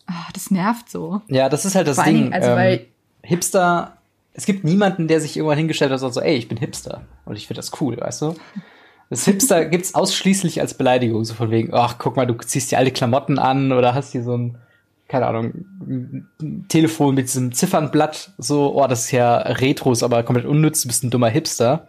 [0.09, 1.21] oh, das nervt so.
[1.27, 2.15] Ja, das ist halt das Vor Ding.
[2.15, 2.85] Dingen, also ähm, weil
[3.21, 3.97] Hipster,
[4.33, 7.01] es gibt niemanden, der sich irgendwann hingestellt hat und sagt so, ey, ich bin Hipster.
[7.25, 8.35] Und ich finde das cool, weißt du?
[9.09, 12.77] Das Hipster gibt's ausschließlich als Beleidigung, so von wegen, ach, guck mal, du ziehst dir
[12.77, 14.57] alte Klamotten an oder hast hier so ein,
[15.07, 20.23] keine Ahnung, ein Telefon mit diesem Ziffernblatt, so, oh, das ist ja Retro, ist aber
[20.23, 21.87] komplett unnütz, du bist ein dummer Hipster.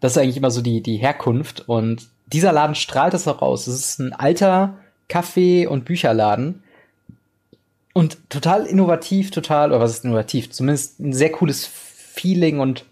[0.00, 3.66] Das ist eigentlich immer so die, die Herkunft und dieser Laden strahlt das auch raus.
[3.66, 4.74] Es ist ein alter
[5.08, 6.62] Kaffee- und Bücherladen
[7.92, 10.50] und total innovativ, total, oder was ist innovativ?
[10.50, 12.84] Zumindest ein sehr cooles Feeling und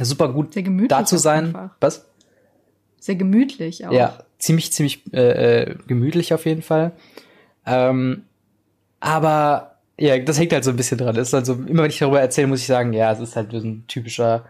[0.00, 0.54] super gut
[0.88, 1.46] da zu sein.
[1.46, 1.70] Einfach.
[1.80, 2.06] Was?
[2.98, 3.92] Sehr gemütlich auch.
[3.92, 6.92] Ja, ziemlich, ziemlich äh, äh, gemütlich auf jeden Fall.
[7.66, 8.24] Ähm,
[9.00, 11.16] aber ja, das hängt halt so ein bisschen dran.
[11.16, 13.58] ist also immer, wenn ich darüber erzähle, muss ich sagen, ja, es ist halt so
[13.58, 14.44] ein typischer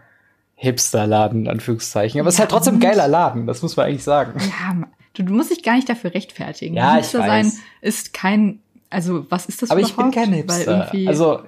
[0.55, 2.19] Hipster-Laden, Anführungszeichen.
[2.19, 4.39] Aber ja, es ist halt trotzdem ein geiler Laden, das muss man eigentlich sagen.
[4.39, 6.75] Ja, du, du musst dich gar nicht dafür rechtfertigen.
[6.75, 7.53] Ja, Hipster ich weiß.
[7.53, 8.59] sein ist kein,
[8.89, 9.99] also was ist das Aber überhaupt?
[9.99, 10.91] ich bin kein Hipster.
[11.07, 11.41] Also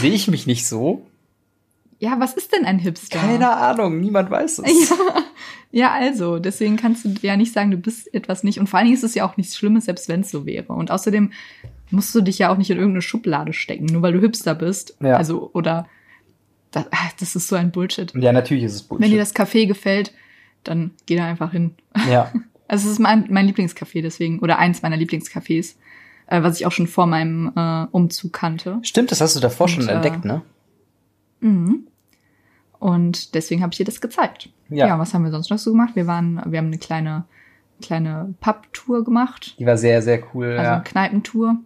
[0.00, 1.06] sehe ich mich nicht so.
[2.00, 3.18] Ja, was ist denn ein Hipster?
[3.18, 4.94] Keine Ahnung, niemand weiß es.
[5.70, 8.58] Ja, ja, also, deswegen kannst du ja nicht sagen, du bist etwas nicht.
[8.58, 10.72] Und vor allen Dingen ist es ja auch nichts Schlimmes, selbst wenn es so wäre.
[10.72, 11.30] Und außerdem
[11.90, 14.96] musst du dich ja auch nicht in irgendeine Schublade stecken, nur weil du Hipster bist.
[15.00, 15.16] Ja.
[15.16, 15.86] Also, oder
[16.70, 18.14] das, ah, das ist so ein Bullshit.
[18.14, 19.04] Ja, natürlich ist es Bullshit.
[19.04, 20.12] Wenn dir das Café gefällt,
[20.64, 21.74] dann geh da einfach hin.
[22.08, 22.32] Ja.
[22.70, 25.76] Also es ist mein, mein Lieblingscafé deswegen, oder eins meiner Lieblingscafés,
[26.28, 28.78] äh, was ich auch schon vor meinem äh, Umzug kannte.
[28.82, 30.42] Stimmt, das hast du davor Und, schon entdeckt, ne?
[31.40, 31.86] Mhm.
[32.78, 34.50] Und deswegen habe ich dir das gezeigt.
[34.68, 34.86] Ja.
[34.86, 35.96] ja, was haben wir sonst noch so gemacht?
[35.96, 37.24] Wir waren, wir haben eine kleine,
[37.82, 39.56] kleine Pub-Tour gemacht.
[39.58, 40.50] Die war sehr, sehr cool.
[40.50, 40.74] Also ja.
[40.74, 41.56] eine Kneipentour.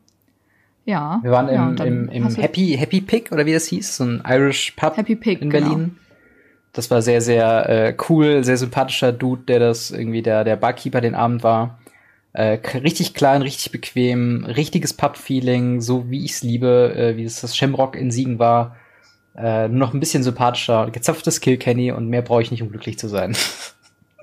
[0.85, 1.21] Ja.
[1.23, 4.23] Wir waren ja, im, im, im Happy, Happy Pig, oder wie das hieß, so ein
[4.27, 5.71] Irish Pub Happy Pig, in Berlin.
[5.71, 5.91] Genau.
[6.73, 11.01] Das war sehr, sehr äh, cool, sehr sympathischer Dude, der das irgendwie der, der Barkeeper
[11.01, 11.79] den Abend war.
[12.35, 17.57] Äh, richtig klein, richtig bequem, richtiges Pub-Feeling, so wie ich's liebe, äh, wie es das
[17.57, 18.77] Shamrock in Siegen war.
[19.37, 22.99] Äh, nur noch ein bisschen sympathischer, gezapftes Kilkenny und mehr brauche ich nicht, um glücklich
[22.99, 23.37] zu sein.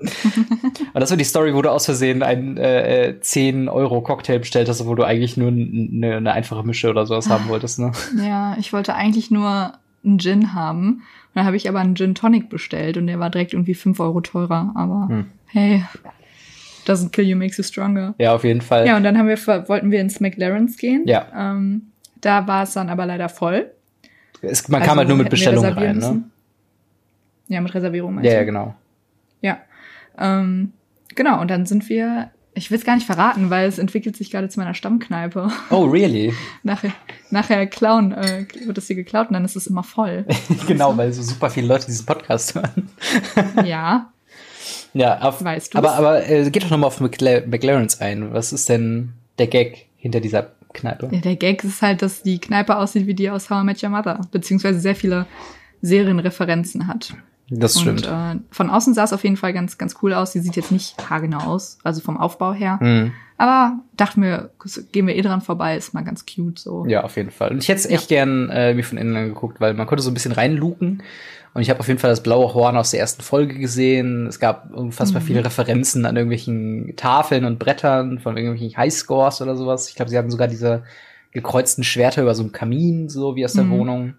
[0.00, 4.68] und das war die Story, wo du aus Versehen einen äh, 10 Euro Cocktail bestellt
[4.68, 7.92] hast, wo du eigentlich nur eine, eine einfache Mische oder sowas haben wolltest, ne?
[8.16, 10.88] Ja, ich wollte eigentlich nur einen Gin haben.
[10.88, 11.02] Und
[11.34, 14.20] dann habe ich aber einen Gin Tonic bestellt und der war direkt irgendwie 5 Euro
[14.20, 14.72] teurer.
[14.74, 15.26] Aber hm.
[15.46, 15.84] hey,
[16.86, 18.14] doesn't kill you makes you stronger.
[18.18, 18.86] Ja, auf jeden Fall.
[18.86, 19.38] Ja, und dann haben wir,
[19.68, 21.04] wollten wir ins McLaren's gehen.
[21.06, 21.26] Ja.
[21.36, 23.70] Ähm, da war es dann aber leider voll.
[24.42, 26.22] Es, man also kam halt nur mit Bestellung rein, ne?
[27.48, 28.22] Ja, mit Reservierung.
[28.22, 28.74] Ja, ja, genau.
[29.40, 29.58] Ja.
[30.18, 30.72] Ähm,
[31.14, 34.30] genau, und dann sind wir, ich will es gar nicht verraten, weil es entwickelt sich
[34.30, 35.48] gerade zu meiner Stammkneipe.
[35.70, 36.32] Oh, really?
[36.62, 36.92] nachher,
[37.30, 40.24] nachher klauen, äh, wird es hier geklaut und dann ist es immer voll.
[40.66, 42.88] genau, weil so super viele Leute diesen Podcast hören.
[43.64, 44.12] ja.
[44.92, 45.78] Ja, auf, weißt du.
[45.78, 48.32] Aber, aber äh, geht doch nochmal auf McLar McLaren's ein.
[48.32, 51.08] Was ist denn der Gag hinter dieser Kneipe.
[51.10, 53.82] Ja, der Gag ist halt, dass die Kneipe aussieht wie die aus How I Met
[53.82, 55.26] Your Mother, beziehungsweise sehr viele
[55.82, 57.14] Serienreferenzen hat.
[57.48, 58.06] Das stimmt.
[58.06, 60.32] Und, äh, von außen sah es auf jeden Fall ganz, ganz cool aus.
[60.32, 62.78] Sie sieht jetzt nicht haargenau aus, also vom Aufbau her.
[62.80, 63.12] Mhm.
[63.38, 64.50] Aber dachten wir,
[64.92, 66.84] gehen wir eh dran vorbei, ist mal ganz cute so.
[66.86, 67.50] Ja, auf jeden Fall.
[67.50, 68.18] Und ich hätte es echt ja.
[68.18, 71.02] gern äh, mir von innen angeguckt, weil man konnte so ein bisschen reinluken.
[71.52, 74.26] Und ich habe auf jeden Fall das blaue Horn aus der ersten Folge gesehen.
[74.26, 75.26] Es gab unfassbar mhm.
[75.26, 79.88] viele Referenzen an irgendwelchen Tafeln und Brettern von irgendwelchen Highscores oder sowas.
[79.88, 80.84] Ich glaube, sie hatten sogar diese
[81.32, 83.70] gekreuzten Schwerter über so einem Kamin, so wie aus der mhm.
[83.70, 84.14] Wohnung.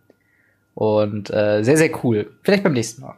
[0.76, 2.32] Und äh, sehr, sehr cool.
[2.42, 3.16] Vielleicht beim nächsten Mal.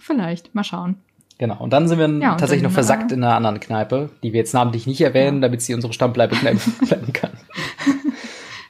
[0.00, 0.96] Vielleicht, mal schauen.
[1.38, 1.58] Genau.
[1.58, 4.40] Und dann sind wir ja, tatsächlich noch versackt äh, in einer anderen Kneipe, die wir
[4.40, 5.48] jetzt namentlich nicht erwähnen, ja.
[5.48, 7.30] damit sie unsere Stammbleibe bleiben kann.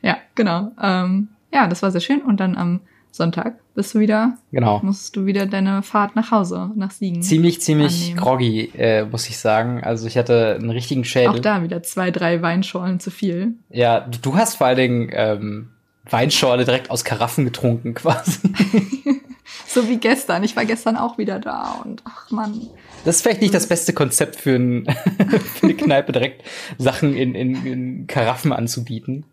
[0.03, 0.73] ja, genau.
[0.81, 2.23] Ähm, ja, das war sehr schön.
[2.23, 2.81] Und dann am
[3.13, 4.81] Sonntag bist du wieder, genau.
[4.83, 7.23] musst du wieder deine Fahrt nach Hause, nach Siegen.
[7.23, 8.21] Ziemlich, ziemlich annehmen.
[8.21, 9.83] groggy, äh, muss ich sagen.
[9.83, 11.31] Also ich hatte einen richtigen Schädel.
[11.31, 13.55] Auch da wieder zwei, drei Weinschorlen zu viel.
[13.69, 15.71] Ja, du hast vor allen Dingen ähm,
[16.09, 18.41] Weinschorle direkt aus Karaffen getrunken quasi.
[19.67, 20.45] so wie gestern.
[20.45, 22.69] Ich war gestern auch wieder da und ach man.
[23.05, 24.87] Das ist vielleicht nicht das beste Konzept für, ein,
[25.55, 26.43] für eine Kneipe, direkt
[26.79, 29.25] Sachen in, in, in Karaffen anzubieten.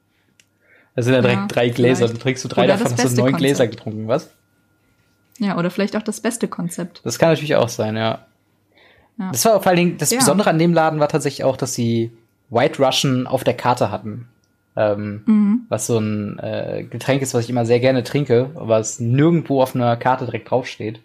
[0.97, 2.07] Das sind ja direkt ja, drei Gläser.
[2.07, 2.15] Vielleicht.
[2.15, 3.37] Du trinkst du drei oder davon, hast du neun Konzept.
[3.37, 4.31] Gläser getrunken, was?
[5.37, 7.01] Ja, oder vielleicht auch das beste Konzept.
[7.03, 8.25] Das kann natürlich auch sein, ja.
[9.19, 9.31] ja.
[9.31, 10.17] Das war vor allen Dingen, das ja.
[10.17, 12.11] Besondere an dem Laden war tatsächlich auch, dass sie
[12.49, 14.27] White Russian auf der Karte hatten.
[14.75, 15.61] Ähm, mhm.
[15.69, 19.61] Was so ein äh, Getränk ist, was ich immer sehr gerne trinke, aber es nirgendwo
[19.61, 20.99] auf einer Karte direkt draufsteht.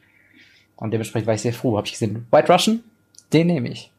[0.77, 1.77] Und dementsprechend war ich sehr froh.
[1.77, 2.81] Habe ich gesehen, White Russian,
[3.35, 3.91] den nehme ich.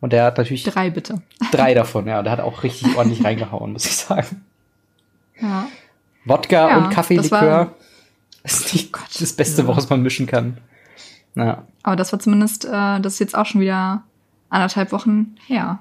[0.00, 0.64] Und der hat natürlich.
[0.64, 1.22] Drei bitte.
[1.52, 2.18] Drei davon, ja.
[2.18, 4.44] Und der hat auch richtig ordentlich reingehauen, muss ich sagen.
[5.40, 5.68] Ja.
[6.24, 7.74] Wodka ja, und Kaffeelikör
[8.44, 9.68] ist nicht Gott, das Beste, ja.
[9.68, 10.58] was man mischen kann.
[11.34, 11.64] Ja.
[11.82, 14.02] Aber das war zumindest, äh, das ist jetzt auch schon wieder
[14.50, 15.80] anderthalb Wochen her.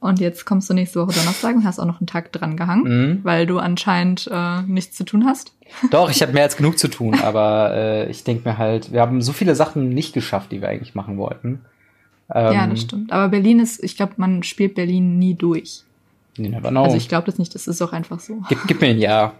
[0.00, 2.84] Und jetzt kommst du nächste Woche Donnerstag und hast auch noch einen Tag dran gehangen,
[2.84, 3.20] mhm.
[3.22, 5.54] weil du anscheinend äh, nichts zu tun hast.
[5.90, 9.00] Doch, ich habe mehr als genug zu tun, aber äh, ich denke mir halt, wir
[9.02, 11.60] haben so viele Sachen nicht geschafft, die wir eigentlich machen wollten.
[12.32, 13.12] Ähm, ja, das stimmt.
[13.12, 15.84] Aber Berlin ist, ich glaube, man spielt Berlin nie durch.
[16.44, 16.84] You never know.
[16.84, 18.42] Also ich glaube das nicht, das ist auch einfach so.
[18.48, 19.34] Gib, gib mir ein Ja.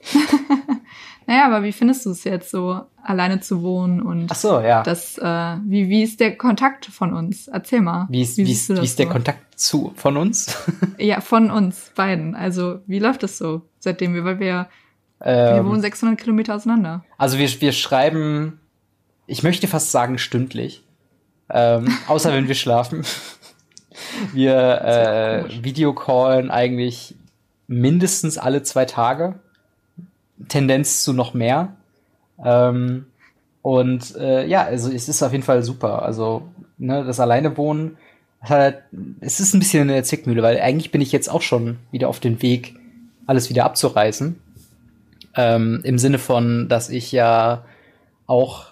[1.26, 4.82] naja, aber wie findest du es jetzt so, alleine zu wohnen und so, ja.
[4.82, 7.48] das, äh, wie, wie ist der Kontakt von uns?
[7.48, 8.06] Erzähl mal.
[8.10, 9.12] Wie ist, wie, wie ist, wie ist der so?
[9.12, 10.56] Kontakt zu von uns?
[10.98, 12.34] ja, von uns beiden.
[12.34, 14.68] Also wie läuft das so, seitdem wir, weil wir,
[15.20, 17.04] ähm, wir wohnen 600 Kilometer auseinander.
[17.18, 18.60] Also wir, wir schreiben,
[19.26, 20.84] ich möchte fast sagen stündlich,
[21.50, 23.04] ähm, außer wenn wir schlafen.
[24.32, 27.14] Wir äh, Videocallen eigentlich
[27.66, 29.34] mindestens alle zwei Tage.
[30.48, 31.76] Tendenz zu noch mehr.
[32.44, 33.06] Ähm,
[33.62, 36.02] und äh, ja, also es ist auf jeden Fall super.
[36.02, 36.42] Also,
[36.78, 37.98] ne, das Alleinewohnen,
[38.42, 38.78] halt,
[39.20, 42.20] es ist ein bisschen eine Zickmühle, weil eigentlich bin ich jetzt auch schon wieder auf
[42.20, 42.74] dem Weg,
[43.26, 44.40] alles wieder abzureißen.
[45.36, 47.64] Ähm, Im Sinne von, dass ich ja
[48.26, 48.66] auch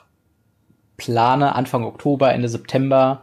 [0.96, 3.22] plane, Anfang Oktober, Ende September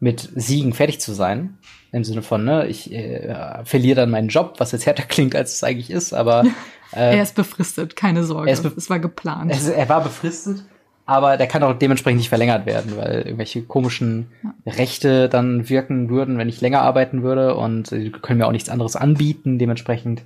[0.00, 1.58] mit Siegen fertig zu sein.
[1.92, 5.54] Im Sinne von, ne, ich äh, verliere dann meinen Job, was jetzt härter klingt, als
[5.54, 6.44] es eigentlich ist, aber.
[6.92, 8.48] Äh, er ist befristet, keine Sorge.
[8.48, 9.50] Es war geplant.
[9.50, 10.64] Es, er war befristet,
[11.04, 14.72] aber der kann auch dementsprechend nicht verlängert werden, weil irgendwelche komischen ja.
[14.72, 18.68] Rechte dann wirken würden, wenn ich länger arbeiten würde und sie können mir auch nichts
[18.68, 19.58] anderes anbieten.
[19.58, 20.22] Dementsprechend,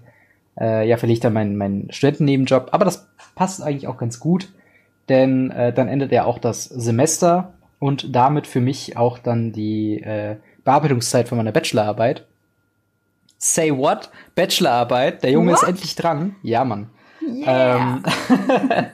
[0.60, 2.68] äh, ja, verliere ich dann meinen, meinen Studentennebenjob.
[2.72, 4.50] Aber das passt eigentlich auch ganz gut,
[5.08, 10.00] denn äh, dann endet ja auch das Semester und damit für mich auch dann die
[10.00, 12.26] äh, Bearbeitungszeit von meiner Bachelorarbeit.
[13.38, 14.10] Say what?
[14.36, 15.24] Bachelorarbeit.
[15.24, 15.62] Der Junge what?
[15.62, 16.36] ist endlich dran.
[16.42, 16.90] Ja, Mann.
[17.26, 17.96] Yeah.
[17.96, 18.02] Ähm,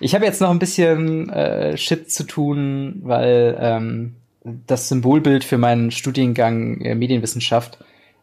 [0.00, 5.58] ich habe jetzt noch ein bisschen äh, Shit zu tun, weil ähm, das Symbolbild für
[5.58, 7.78] meinen Studiengang äh, Medienwissenschaft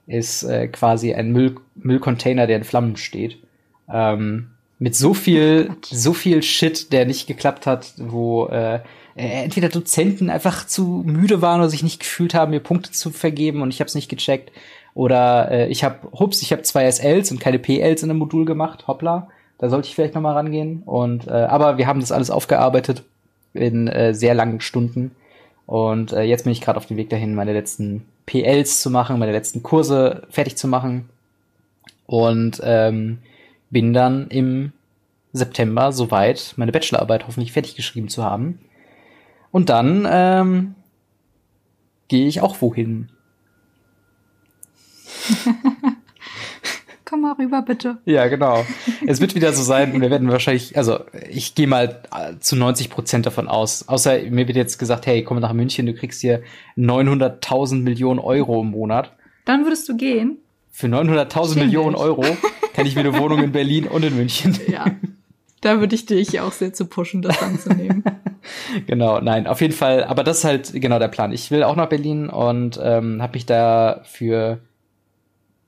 [0.07, 3.37] ist äh, quasi ein Müll Müllcontainer, der in Flammen steht.
[3.91, 4.50] Ähm,
[4.81, 8.79] mit so viel, so viel Shit, der nicht geklappt hat, wo äh,
[9.15, 13.11] äh, entweder Dozenten einfach zu müde waren oder sich nicht gefühlt haben, mir Punkte zu
[13.11, 14.51] vergeben und ich habe es nicht gecheckt.
[14.93, 18.43] Oder äh, ich habe, hups, ich habe zwei SLs und keine PLs in einem Modul
[18.43, 19.29] gemacht, hoppla.
[19.59, 20.81] Da sollte ich vielleicht noch mal rangehen.
[20.85, 23.03] Und äh, aber wir haben das alles aufgearbeitet
[23.53, 25.11] in äh, sehr langen Stunden.
[25.67, 29.19] Und äh, jetzt bin ich gerade auf dem Weg dahin, meine letzten PLs zu machen,
[29.19, 31.07] meine letzten Kurse fertig zu machen.
[32.07, 33.19] Und ähm,
[33.71, 34.73] bin dann im
[35.33, 38.59] September soweit, meine Bachelorarbeit hoffentlich fertig geschrieben zu haben.
[39.51, 40.75] Und dann ähm,
[42.07, 43.09] gehe ich auch wohin.
[47.05, 47.97] Komm mal rüber, bitte.
[48.05, 48.65] Ja, genau.
[49.05, 52.89] Es wird wieder so sein, wir werden wahrscheinlich, also ich gehe mal äh, zu 90
[52.89, 53.89] Prozent davon aus.
[53.89, 56.41] Außer mir wird jetzt gesagt, hey, komm nach München, du kriegst hier
[56.77, 59.11] 900.000 Millionen Euro im Monat.
[59.43, 60.37] Dann würdest du gehen.
[60.69, 62.23] Für 900.000 Millionen Euro
[62.81, 64.57] kann ich mir eine Wohnung in Berlin und in München.
[64.67, 64.85] Ja.
[65.61, 68.03] da würde ich dich auch sehr zu pushen, das anzunehmen.
[68.87, 70.03] genau, nein, auf jeden Fall.
[70.03, 71.31] Aber das ist halt genau der Plan.
[71.31, 74.59] Ich will auch nach Berlin und ähm, habe mich da für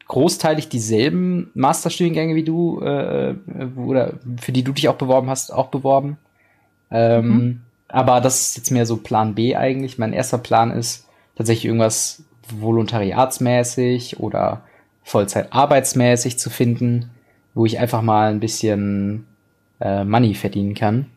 [0.07, 3.35] großteilig dieselben Masterstudiengänge wie du äh,
[3.77, 6.17] oder für die du dich auch beworben hast, auch beworben.
[6.89, 7.61] Ähm, mhm.
[7.89, 9.99] Aber das ist jetzt mehr so Plan B eigentlich.
[9.99, 14.63] Mein erster Plan ist tatsächlich irgendwas volontariatsmäßig oder
[15.03, 17.11] Vollzeit arbeitsmäßig zu finden,
[17.53, 19.25] wo ich einfach mal ein bisschen
[19.79, 21.07] äh, Money verdienen kann.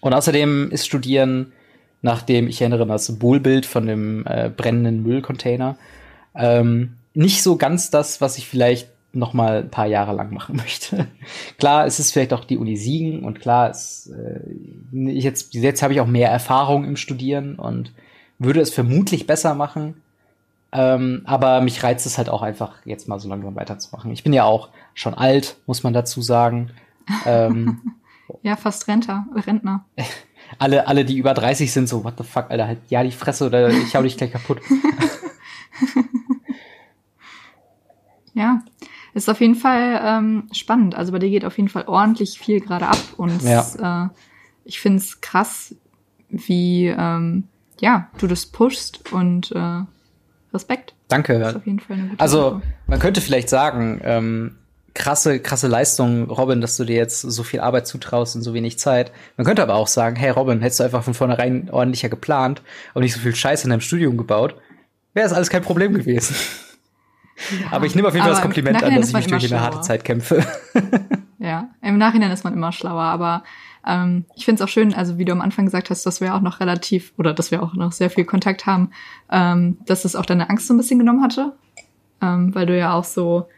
[0.00, 1.52] Und außerdem ist Studieren,
[2.02, 5.76] nachdem ich erinnere das Symbolbild von dem äh, brennenden Müllcontainer,
[6.34, 10.56] ähm, nicht so ganz das, was ich vielleicht noch mal ein paar Jahre lang machen
[10.64, 11.08] möchte.
[11.58, 14.40] klar, es ist vielleicht auch die Uni Siegen und klar, es, äh,
[14.92, 17.92] jetzt, jetzt habe ich auch mehr Erfahrung im Studieren und
[18.38, 20.00] würde es vermutlich besser machen.
[20.70, 24.10] Ähm, aber mich reizt es halt auch einfach, jetzt mal so langsam weiterzumachen.
[24.10, 26.70] Ich bin ja auch schon alt, muss man dazu sagen.
[27.24, 27.80] Ähm,
[28.42, 29.26] ja, fast Rentner.
[29.34, 29.86] Rentner.
[30.58, 33.46] alle, alle, die über 30 sind, so, what the fuck, Alter, halt, ja, die Fresse
[33.46, 34.60] oder ich hau dich gleich kaputt.
[38.34, 38.62] ja,
[39.14, 40.94] ist auf jeden Fall ähm, spannend.
[40.94, 44.06] Also bei dir geht auf jeden Fall ordentlich viel gerade ab und ja.
[44.06, 44.08] äh,
[44.64, 45.74] ich finde es krass,
[46.28, 47.44] wie ähm,
[47.80, 49.82] ja du das pushst und äh,
[50.58, 50.94] Respekt.
[51.08, 51.38] Danke.
[51.38, 52.62] Das ist auf jeden Fall eine gute also Sache.
[52.86, 54.56] man könnte vielleicht sagen, ähm,
[54.94, 58.78] krasse, krasse Leistung, Robin, dass du dir jetzt so viel Arbeit zutraust in so wenig
[58.78, 59.12] Zeit.
[59.36, 62.62] Man könnte aber auch sagen, hey Robin, hättest du einfach von vornherein ordentlicher geplant
[62.94, 64.56] und nicht so viel Scheiße in deinem Studium gebaut,
[65.14, 66.34] wäre es alles kein Problem gewesen.
[67.60, 69.62] Ja, aber ich nehme auf jeden Fall das Kompliment an, dass ich mich durch eine
[69.62, 70.44] harte Zeit kämpfe.
[71.38, 73.44] ja, im Nachhinein ist man immer schlauer, aber
[73.88, 76.34] ähm, ich finde es auch schön, also wie du am Anfang gesagt hast, dass wir
[76.34, 78.90] auch noch relativ oder dass wir auch noch sehr viel Kontakt haben,
[79.32, 81.52] ähm, dass es auch deine Angst so ein bisschen genommen hatte,
[82.20, 83.48] ähm, weil du ja auch so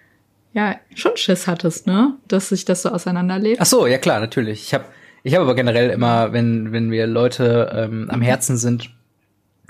[0.52, 3.60] ja schon Schiss hattest, ne, dass sich das so auseinanderlebt.
[3.60, 4.62] Ach so, ja klar, natürlich.
[4.62, 4.84] Ich habe
[5.22, 8.90] ich habe aber generell immer, wenn wenn wir Leute ähm, am Herzen sind,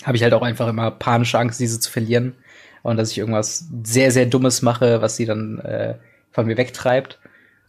[0.04, 2.34] habe ich halt auch einfach immer panische Angst, diese zu verlieren
[2.82, 5.94] und dass ich irgendwas sehr sehr Dummes mache, was sie dann äh,
[6.32, 7.18] von mir wegtreibt.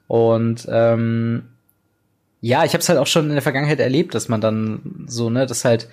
[0.08, 1.44] Und ähm,
[2.42, 5.30] ja, ich habe es halt auch schon in der Vergangenheit erlebt, dass man dann so,
[5.30, 5.88] ne, das halt,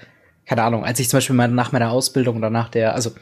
[0.46, 3.12] keine Ahnung, als ich zum Beispiel mal nach meiner Ausbildung oder nach der, also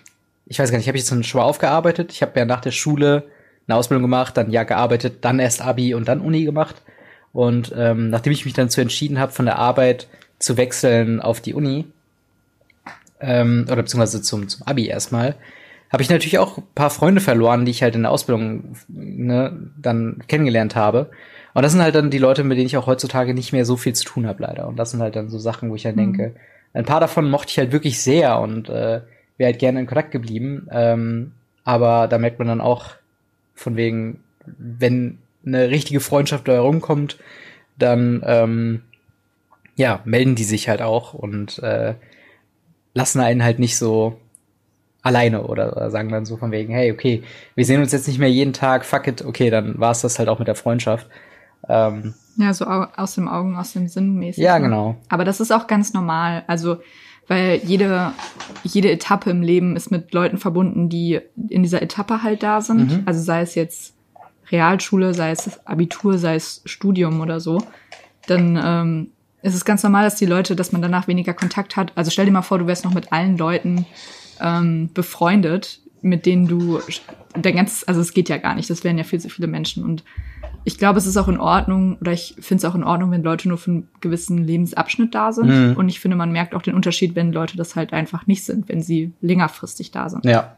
[0.47, 2.13] ich weiß gar nicht, habe ich jetzt schon aufgearbeitet.
[2.13, 3.25] Ich habe ja nach der Schule
[3.67, 6.77] eine Ausbildung gemacht, dann ja gearbeitet, dann erst Abi und dann Uni gemacht.
[7.33, 10.07] Und ähm, nachdem ich mich dann zu entschieden habe, von der Arbeit
[10.39, 11.85] zu wechseln auf die Uni,
[13.21, 15.35] ähm, oder beziehungsweise zum, zum Abi erstmal,
[15.91, 19.71] habe ich natürlich auch ein paar Freunde verloren, die ich halt in der Ausbildung ne,
[19.77, 21.11] dann kennengelernt habe.
[21.55, 23.77] Und das sind halt dann die Leute, mit denen ich auch heutzutage nicht mehr so
[23.77, 24.69] viel zu tun habe, leider.
[24.69, 26.01] Und das sind halt dann so Sachen, wo ich halt mhm.
[26.01, 26.35] denke,
[26.75, 29.01] ein paar davon mochte ich halt wirklich sehr und äh,
[29.39, 30.69] wäre halt gerne in Kontakt geblieben.
[30.71, 31.33] Ähm,
[31.65, 32.91] aber da merkt man dann auch
[33.55, 37.19] von wegen, wenn eine richtige Freundschaft da herumkommt,
[37.79, 38.83] dann ähm,
[39.77, 41.95] ja, melden die sich halt auch und äh,
[42.95, 44.19] lassen einen halt nicht so
[45.07, 47.23] alleine oder, sagen dann so von wegen, hey, okay,
[47.55, 50.19] wir sehen uns jetzt nicht mehr jeden Tag, fuck it, okay, dann war es das
[50.19, 51.07] halt auch mit der Freundschaft.
[51.69, 54.43] Ähm, ja, so aus dem Augen, aus dem Sinn mäßig.
[54.43, 54.65] Ja, ne?
[54.65, 54.97] genau.
[55.09, 56.43] Aber das ist auch ganz normal.
[56.49, 56.79] Also,
[57.29, 58.13] weil jede,
[58.65, 62.91] jede Etappe im Leben ist mit Leuten verbunden, die in dieser Etappe halt da sind.
[62.91, 63.03] Mhm.
[63.07, 63.95] Also sei es jetzt
[64.51, 67.63] Realschule, sei es Abitur, sei es Studium oder so.
[68.27, 69.11] Dann ähm,
[69.43, 71.93] ist es ganz normal, dass die Leute, dass man danach weniger Kontakt hat.
[71.95, 73.87] Also stell dir mal vor, du wärst noch mit allen Leuten
[74.41, 76.81] ähm, befreundet, mit denen du
[77.35, 79.85] der ganz, also es geht ja gar nicht, das wären ja viel zu viele Menschen.
[79.85, 80.05] Und
[80.65, 83.23] ich glaube, es ist auch in Ordnung, oder ich finde es auch in Ordnung, wenn
[83.23, 85.49] Leute nur für einen gewissen Lebensabschnitt da sind.
[85.49, 85.77] Mhm.
[85.77, 88.69] Und ich finde, man merkt auch den Unterschied, wenn Leute das halt einfach nicht sind,
[88.69, 90.25] wenn sie längerfristig da sind.
[90.25, 90.57] Ja.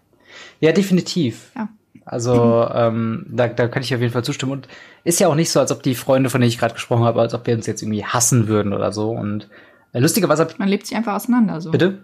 [0.60, 1.50] Ja, definitiv.
[1.56, 1.68] Ja.
[2.04, 4.52] Also ähm, da, da kann ich auf jeden Fall zustimmen.
[4.52, 4.68] Und
[5.04, 7.20] ist ja auch nicht so, als ob die Freunde, von denen ich gerade gesprochen habe,
[7.20, 9.10] als ob wir uns jetzt irgendwie hassen würden oder so.
[9.10, 9.48] Und
[9.92, 10.46] äh, lustigerweise.
[10.58, 11.60] Man lebt sich einfach auseinander.
[11.60, 11.70] So.
[11.70, 11.98] Bitte?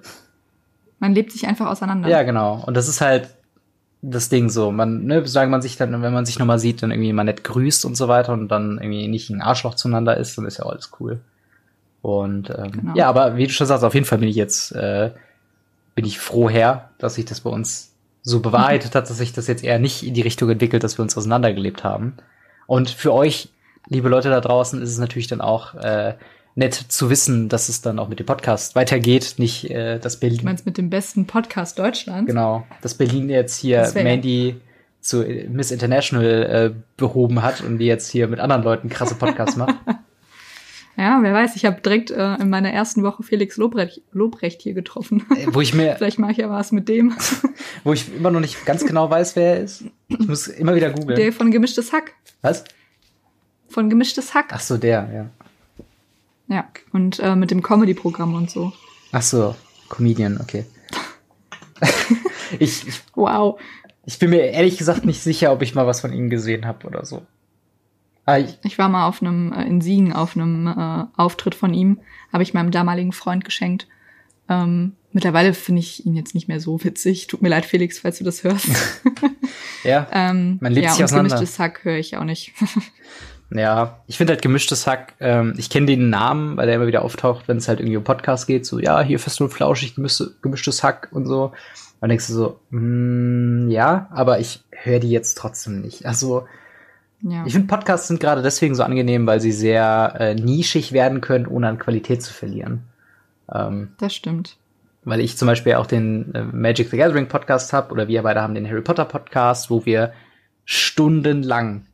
[1.05, 2.09] Man lebt sich einfach auseinander.
[2.09, 2.65] Ja, genau.
[2.65, 3.29] Und das ist halt
[4.01, 4.73] das Ding so.
[4.73, 7.45] Man, ne, sagen man sich dann, wenn man sich nochmal sieht, dann irgendwie mal nett
[7.45, 10.65] grüßt und so weiter und dann irgendwie nicht ein Arschloch zueinander ist, dann ist ja
[10.65, 11.21] alles cool.
[12.01, 12.95] Und ähm, genau.
[12.95, 15.11] ja, aber wie du schon sagst, auf jeden Fall bin ich jetzt, äh,
[15.95, 19.47] bin ich froh her, dass sich das bei uns so bewahrheitet hat, dass sich das
[19.47, 22.15] jetzt eher nicht in die Richtung entwickelt, dass wir uns auseinandergelebt haben.
[22.67, 23.51] Und für euch,
[23.89, 26.15] liebe Leute da draußen, ist es natürlich dann auch äh,
[26.55, 30.39] nett zu wissen, dass es dann auch mit dem Podcast weitergeht, nicht äh, dass Berlin.
[30.39, 32.29] Du meinst mit dem besten Podcast Deutschlands?
[32.29, 34.61] Genau, dass Berlin jetzt hier Mandy
[35.01, 39.57] zu Miss International äh, behoben hat und die jetzt hier mit anderen Leuten krasse Podcasts
[39.57, 39.77] macht.
[40.97, 44.75] Ja, wer weiß, ich habe direkt äh, in meiner ersten Woche Felix Lobrecht, Lobrecht hier
[44.75, 45.27] getroffen.
[45.37, 47.13] Äh, wo ich mir Vielleicht mache ich ja was mit dem.
[47.83, 49.87] wo ich immer noch nicht ganz genau weiß, wer er ist.
[50.07, 51.19] Ich muss immer wieder googeln.
[51.19, 52.13] Der von Gemischtes Hack.
[52.43, 52.63] Was?
[53.75, 54.47] von Gemischtes Hack.
[54.53, 55.31] Ach so, der, ja.
[56.49, 58.73] Ja, und äh, mit dem Comedy-Programm und so.
[59.13, 59.55] Ach so,
[59.89, 60.65] Comedian, okay.
[62.59, 63.59] ich, ich, wow.
[64.07, 66.87] Ich bin mir ehrlich gesagt nicht sicher, ob ich mal was von ihm gesehen habe
[66.87, 67.23] oder so.
[68.27, 71.75] Ah, ich, ich, war mal auf einem äh, in Siegen auf einem äh, Auftritt von
[71.75, 72.01] ihm,
[72.33, 73.87] habe ich meinem damaligen Freund geschenkt.
[74.49, 77.27] Ähm, mittlerweile finde ich ihn jetzt nicht mehr so witzig.
[77.27, 78.69] Tut mir leid, Felix, falls du das hörst.
[79.85, 81.37] ja, ähm, man lebt ja, sich und auseinander.
[81.37, 82.53] Gemischtes Hack höre ich auch nicht.
[83.51, 85.15] Ja, ich finde halt gemischtes Hack.
[85.21, 88.05] Ähm, ich kenne den Namen, weil der immer wieder auftaucht, wenn es halt irgendwie um
[88.05, 88.67] Podcast geht.
[88.67, 91.53] So, ja, hier fest und flauschig, gemischtes, Hack und so.
[92.01, 96.05] Und denkst du so, mm, ja, aber ich höre die jetzt trotzdem nicht.
[96.07, 96.47] Also
[97.23, 97.45] ja.
[97.47, 101.47] ich finde Podcasts sind gerade deswegen so angenehm, weil sie sehr äh, nischig werden können,
[101.47, 102.83] ohne an Qualität zu verlieren.
[103.53, 104.57] Ähm, das stimmt.
[105.05, 108.43] Weil ich zum Beispiel auch den äh, Magic the Gathering Podcast habe oder wir beide
[108.43, 110.13] haben den Harry Potter Podcast, wo wir
[110.65, 111.87] stundenlang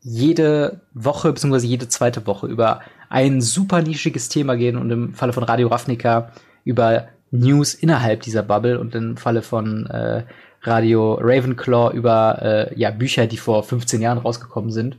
[0.00, 1.66] jede Woche bzw.
[1.66, 6.32] jede zweite Woche über ein super nischiges Thema gehen und im Falle von Radio Ravnica
[6.64, 10.24] über News innerhalb dieser Bubble und im Falle von äh,
[10.62, 14.96] Radio Ravenclaw über äh, ja Bücher, die vor 15 Jahren rausgekommen sind,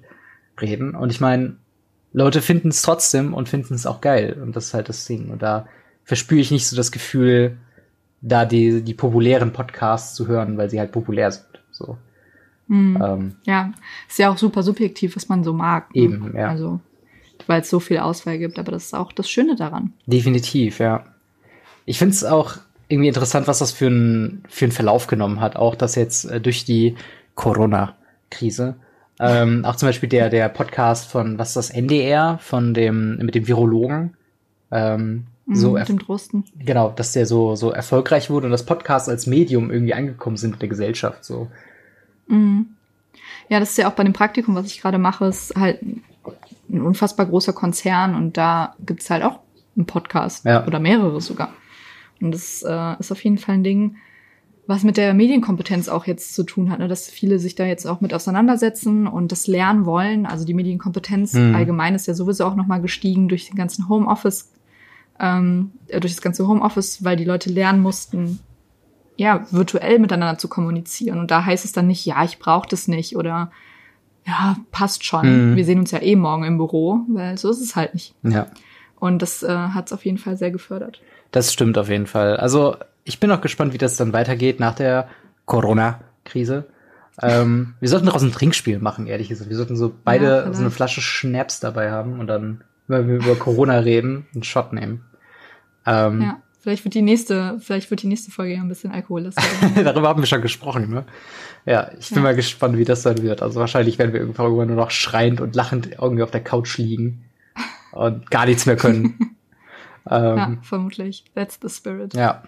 [0.62, 0.96] reden.
[0.96, 1.58] Und ich meine,
[2.14, 4.38] Leute finden es trotzdem und finden es auch geil.
[4.42, 5.30] Und das ist halt das Ding.
[5.30, 5.68] Und da
[6.04, 7.58] verspüre ich nicht so das Gefühl,
[8.22, 11.46] da die, die populären Podcasts zu hören, weil sie halt populär sind.
[11.72, 11.98] So.
[12.70, 13.02] Mhm.
[13.04, 13.74] Ähm, ja,
[14.08, 15.94] ist ja auch super subjektiv, was man so mag.
[15.94, 16.02] Ne?
[16.04, 16.50] Eben, ja.
[16.50, 16.80] Also,
[17.48, 19.94] weil es so viel Auswahl gibt, aber das ist auch das Schöne daran.
[20.06, 21.04] Definitiv, ja.
[21.86, 25.56] Ich finde es auch irgendwie interessant, was das für einen für einen Verlauf genommen hat.
[25.56, 26.96] Auch das jetzt äh, durch die
[27.36, 28.76] Corona-Krise.
[29.20, 33.36] Ähm, auch zum Beispiel der, der Podcast von, was ist das, NDR, von dem, mit
[33.36, 34.16] dem Virologen.
[34.72, 36.46] Ähm, mhm, so mit dem Drosten.
[36.58, 40.54] Genau, dass der so, so erfolgreich wurde und das Podcast als Medium irgendwie angekommen sind
[40.54, 41.48] in der Gesellschaft, so.
[42.30, 42.68] Mhm.
[43.50, 46.82] Ja, das ist ja auch bei dem Praktikum, was ich gerade mache, ist halt ein
[46.82, 49.40] unfassbar großer Konzern und da gibt's halt auch
[49.76, 50.46] einen Podcast.
[50.46, 50.66] Ja.
[50.66, 51.54] Oder mehrere sogar.
[52.22, 53.96] Und das äh, ist auf jeden Fall ein Ding,
[54.68, 56.88] was mit der Medienkompetenz auch jetzt zu tun hat, ne?
[56.88, 60.28] dass viele sich da jetzt auch mit auseinandersetzen und das lernen wollen.
[60.28, 61.56] Also die Medienkompetenz mhm.
[61.56, 64.52] allgemein ist ja sowieso auch nochmal gestiegen durch den ganzen Homeoffice,
[65.20, 68.40] ähm, äh, durch das ganze Homeoffice, weil die Leute lernen mussten,
[69.20, 71.20] ja, virtuell miteinander zu kommunizieren.
[71.20, 73.52] Und da heißt es dann nicht, ja, ich brauche das nicht oder
[74.26, 75.52] ja, passt schon.
[75.52, 75.56] Mhm.
[75.58, 78.16] Wir sehen uns ja eh morgen im Büro, weil so ist es halt nicht.
[78.24, 78.48] Ja.
[78.98, 81.02] Und das äh, hat es auf jeden Fall sehr gefördert.
[81.32, 82.38] Das stimmt auf jeden Fall.
[82.38, 85.10] Also ich bin auch gespannt, wie das dann weitergeht nach der
[85.46, 86.68] Corona-Krise.
[87.22, 89.50] Ähm, wir sollten daraus ein Trinkspiel machen, ehrlich gesagt.
[89.50, 93.16] Wir sollten so beide ja, so eine Flasche Schnaps dabei haben und dann, wenn wir
[93.16, 95.04] über Corona reden, einen Shot nehmen.
[95.86, 96.38] Ähm, ja,
[96.70, 99.44] vielleicht wird die nächste, vielleicht wird die nächste Folge ja ein bisschen alkohollastig.
[99.84, 101.06] Darüber haben wir schon gesprochen, ne?
[101.66, 102.24] Ja, ich bin ja.
[102.24, 103.42] mal gespannt, wie das dann wird.
[103.42, 107.26] Also wahrscheinlich werden wir irgendwann nur noch schreiend und lachend irgendwie auf der Couch liegen
[107.92, 109.18] und gar nichts mehr können.
[110.10, 111.26] Ähm, ja, vermutlich.
[111.36, 112.16] That's the spirit.
[112.16, 112.42] Ja.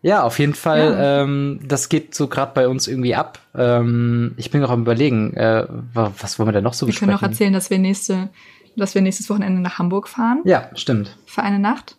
[0.00, 0.92] Ja, auf jeden Fall.
[0.92, 1.22] Ja.
[1.22, 3.38] Ähm, das geht so gerade bei uns irgendwie ab.
[3.54, 7.10] Ähm, ich bin noch am überlegen, äh, was wollen wir denn noch so wir besprechen?
[7.10, 8.30] Wir können noch erzählen, dass wir nächste,
[8.76, 10.40] dass wir nächstes Wochenende nach Hamburg fahren.
[10.44, 11.16] Ja, stimmt.
[11.26, 11.96] Für eine Nacht.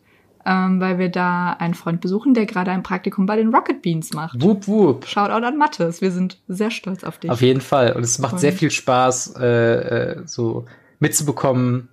[0.47, 4.13] Ähm, weil wir da einen Freund besuchen, der gerade ein Praktikum bei den Rocket Beans
[4.13, 4.39] macht.
[4.41, 5.07] Wup, wup.
[5.07, 6.01] Shoutout an Mattes.
[6.01, 7.31] Wir sind sehr stolz auf dich.
[7.31, 7.93] Auf jeden Fall.
[7.93, 10.65] Und es macht Und sehr viel Spaß, äh, äh, so
[10.99, 11.87] mitzubekommen,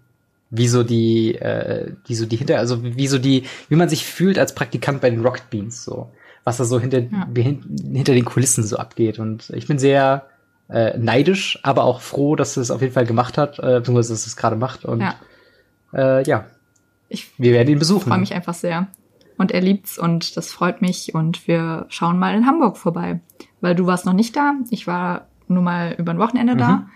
[0.51, 4.05] wie so die, äh, wie so die hinter, also wie so die, wie man sich
[4.05, 6.11] fühlt als Praktikant bei den Rocket Beans, so.
[6.45, 7.27] Was da so hinter, ja.
[7.35, 9.19] hinter den Kulissen so abgeht.
[9.19, 10.27] Und ich bin sehr
[10.69, 14.27] äh, neidisch, aber auch froh, dass es auf jeden Fall gemacht hat, äh, beziehungsweise dass
[14.27, 14.85] es gerade macht.
[14.85, 15.15] Und ja,
[15.95, 16.47] äh, ja.
[17.13, 18.09] Ich wir werden ihn besuchen.
[18.09, 18.89] freue mich einfach sehr.
[19.39, 21.15] Und er liebt's und das freut mich.
[21.15, 23.21] Und wir schauen mal in Hamburg vorbei.
[23.61, 24.55] Weil du warst noch nicht da.
[24.71, 26.59] Ich war nur mal über ein Wochenende mhm.
[26.59, 26.87] da.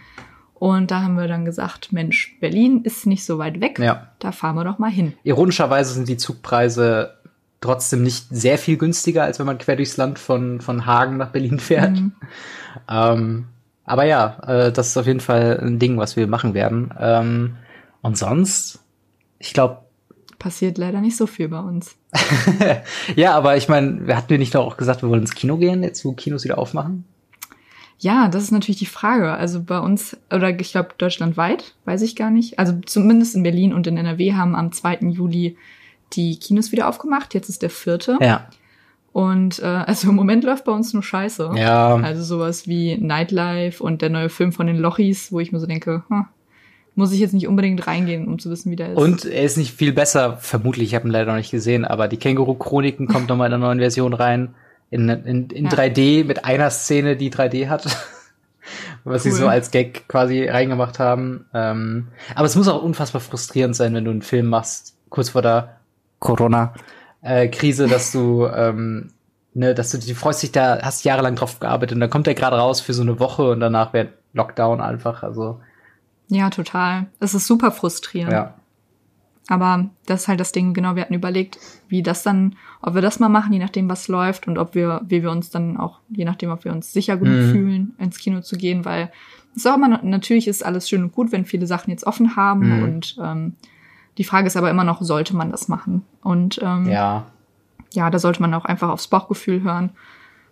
[0.55, 3.79] Und da haben wir dann gesagt, Mensch, Berlin ist nicht so weit weg.
[3.79, 4.09] Ja.
[4.19, 5.13] Da fahren wir doch mal hin.
[5.23, 7.15] Ironischerweise sind die Zugpreise
[7.61, 11.31] trotzdem nicht sehr viel günstiger, als wenn man quer durchs Land von, von Hagen nach
[11.31, 11.93] Berlin fährt.
[11.93, 12.13] Mhm.
[12.89, 13.45] Ähm,
[13.85, 16.93] aber ja, äh, das ist auf jeden Fall ein Ding, was wir machen werden.
[16.99, 17.57] Ähm,
[18.03, 18.81] und sonst,
[19.39, 19.86] ich glaube.
[20.47, 21.97] Passiert leider nicht so viel bei uns.
[23.17, 25.83] ja, aber ich meine, hatten wir nicht doch auch gesagt, wir wollen ins Kino gehen,
[25.83, 27.05] jetzt wo Kinos wieder aufmachen?
[27.99, 29.33] Ja, das ist natürlich die Frage.
[29.33, 32.61] Also bei uns, oder ich glaube deutschlandweit, weiß ich gar nicht.
[32.61, 34.99] Also zumindest in Berlin und in NRW haben am 2.
[35.09, 35.57] Juli
[36.13, 37.35] die Kinos wieder aufgemacht.
[37.35, 38.17] Jetzt ist der vierte.
[38.21, 38.47] Ja.
[39.13, 41.55] Und äh, also im Moment läuft bei uns nur Scheiße.
[41.57, 41.97] Ja.
[41.97, 45.67] Also sowas wie Nightlife und der neue Film von den Lochis, wo ich mir so
[45.67, 46.27] denke, hm,
[46.97, 48.99] muss ich jetzt nicht unbedingt reingehen, um zu wissen, wie der ist.
[48.99, 52.09] Und er ist nicht viel besser, vermutlich, ich habe ihn leider noch nicht gesehen, aber
[52.09, 54.55] die Känguru-Chroniken kommt nochmal in einer neuen Version rein
[54.91, 55.71] in, in, in ja.
[55.71, 57.87] 3D mit einer Szene, die 3D hat.
[59.05, 59.31] was cool.
[59.31, 61.47] sie so als Gag quasi reingemacht haben.
[61.55, 65.43] Ähm, aber es muss auch unfassbar frustrierend sein, wenn du einen Film machst, kurz vor
[65.43, 65.77] der
[66.19, 69.13] Corona-Krise, äh, dass du, ähm,
[69.55, 72.35] ne, dass du, du freust dich da, hast jahrelang drauf gearbeitet und dann kommt der
[72.35, 75.61] gerade raus für so eine Woche und danach wird Lockdown einfach, also.
[76.29, 77.07] Ja, total.
[77.21, 78.33] Es ist super frustrierend.
[78.33, 78.55] Ja.
[79.49, 81.59] Aber das ist halt das Ding, genau, wir hatten überlegt,
[81.89, 85.03] wie das dann, ob wir das mal machen, je nachdem, was läuft und ob wir,
[85.07, 87.53] wie wir uns dann auch, je nachdem, ob wir uns sicher genug mhm.
[87.53, 89.13] fühlen, ins Kino zu gehen, weil
[89.53, 92.35] es ist auch immer, natürlich ist alles schön und gut, wenn viele Sachen jetzt offen
[92.35, 92.83] haben mhm.
[92.83, 93.53] und ähm,
[94.19, 96.03] die Frage ist aber immer noch, sollte man das machen?
[96.23, 97.27] Und ähm, ja.
[97.93, 99.91] ja, da sollte man auch einfach aufs Bauchgefühl hören.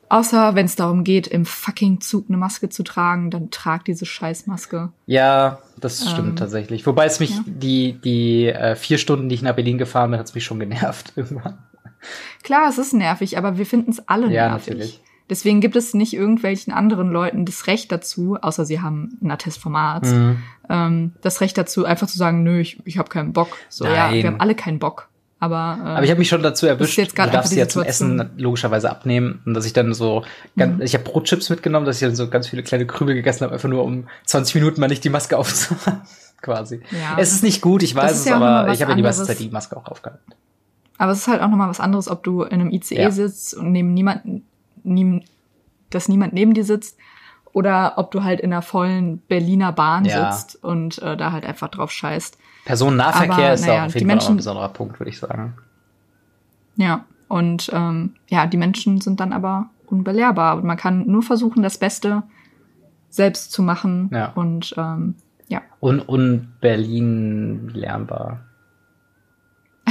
[0.09, 4.07] Außer wenn es darum geht, im fucking Zug eine Maske zu tragen, dann trag diese
[4.07, 4.93] Scheißmaske.
[5.07, 6.87] Ja, das stimmt ähm, tatsächlich.
[6.87, 7.45] Wobei es mich, ja.
[7.47, 10.61] die, die äh, vier Stunden, die ich nach Berlin gefahren bin, hat es mich schon
[10.61, 11.59] genervt irgendwann.
[12.43, 14.75] Klar, es ist nervig, aber wir finden es alle ja, nervig.
[14.75, 15.01] Natürlich.
[15.31, 19.59] Deswegen gibt es nicht irgendwelchen anderen Leuten das Recht dazu, außer sie haben ein Attest
[19.59, 20.43] vom Arzt, mhm.
[20.69, 23.57] ähm, das Recht dazu, einfach zu sagen, nö, ich, ich habe keinen Bock.
[23.71, 23.95] So, Nein.
[23.95, 25.09] ja, wir haben alle keinen Bock.
[25.45, 27.83] Aber, äh, aber ich habe mich schon dazu erwischt, jetzt du darfst sie ja zum
[27.83, 29.43] Essen logischerweise abnehmen.
[29.45, 30.25] Und dass ich dann so,
[30.57, 30.83] ganz, mhm.
[30.83, 33.69] ich habe Brotchips mitgenommen, dass ich dann so ganz viele kleine Krümel gegessen habe, einfach
[33.69, 36.01] nur um 20 Minuten mal nicht die Maske aufzumachen,
[36.41, 36.81] quasi.
[36.91, 37.19] Ja.
[37.19, 39.39] Es ist nicht gut, ich weiß es, ja aber ich habe ja die meiste Zeit
[39.39, 40.21] die Maske auch aufgehabt.
[40.97, 43.11] Aber es ist halt auch nochmal was anderes, ob du in einem ICE ja.
[43.11, 44.47] sitzt und neben niemanden,
[44.83, 45.23] nie,
[45.91, 46.97] dass niemand neben dir sitzt
[47.53, 50.33] oder ob du halt in einer vollen Berliner Bahn ja.
[50.33, 52.39] sitzt und äh, da halt einfach drauf scheißt.
[52.65, 55.55] Personennahverkehr Aber, ist naja, auf jeden Fall Menschen, ein besonderer Punkt, würde ich sagen.
[56.77, 60.57] Ja, und ähm, ja, die Menschen sind dann aber unbelehrbar.
[60.57, 62.23] Und man kann nur versuchen, das Beste
[63.11, 64.11] selbst zu machen.
[64.13, 64.33] Ja.
[64.35, 65.17] Und ähm,
[65.49, 65.63] ja.
[65.81, 68.41] Und, und Berlin lernbar.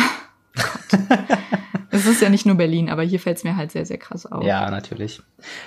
[1.91, 4.25] es ist ja nicht nur Berlin, aber hier fällt es mir halt sehr, sehr krass
[4.25, 4.43] auf.
[4.43, 5.21] Ja, natürlich.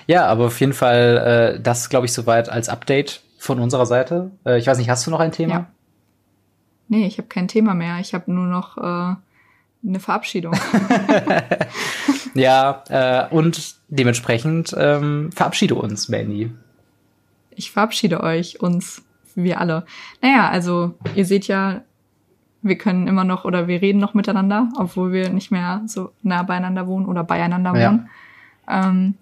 [0.07, 4.31] Ja, aber auf jeden Fall äh, das, glaube ich, soweit als Update von unserer Seite.
[4.45, 5.53] Äh, ich weiß nicht, hast du noch ein Thema?
[5.53, 5.67] Ja.
[6.89, 7.99] Nee, ich habe kein Thema mehr.
[8.01, 9.17] Ich habe nur noch äh,
[9.87, 10.55] eine Verabschiedung.
[12.35, 16.51] ja, äh, und dementsprechend ähm, verabschiede uns, Mandy.
[17.51, 19.03] Ich verabschiede euch, uns,
[19.35, 19.85] wir alle.
[20.23, 21.83] Naja, also ihr seht ja,
[22.63, 26.43] wir können immer noch oder wir reden noch miteinander, obwohl wir nicht mehr so nah
[26.43, 28.09] beieinander wohnen oder beieinander wohnen.
[28.69, 29.15] Ja, ähm,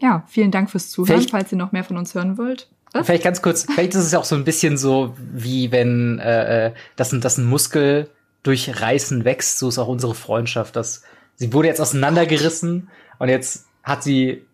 [0.00, 2.68] ja vielen Dank fürs Zuhören, Vielleicht falls ihr noch mehr von uns hören wollt.
[2.92, 3.06] Was?
[3.06, 6.72] Vielleicht ganz kurz, vielleicht ist es auch so ein bisschen so, wie wenn äh, äh
[6.96, 8.08] das, das ein Muskel
[8.42, 10.76] durch Reißen wächst, so ist auch unsere Freundschaft.
[10.76, 11.02] Dass
[11.36, 14.44] sie wurde jetzt auseinandergerissen und jetzt hat sie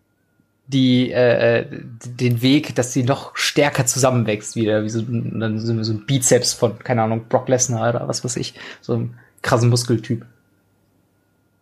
[0.67, 1.67] die äh, äh
[2.07, 6.55] den Weg, dass sie noch stärker zusammenwächst wieder, wie so, dann so, so ein Bizeps
[6.55, 10.25] von keine Ahnung Brock Lesnar oder was weiß ich, so ein krassen Muskeltyp.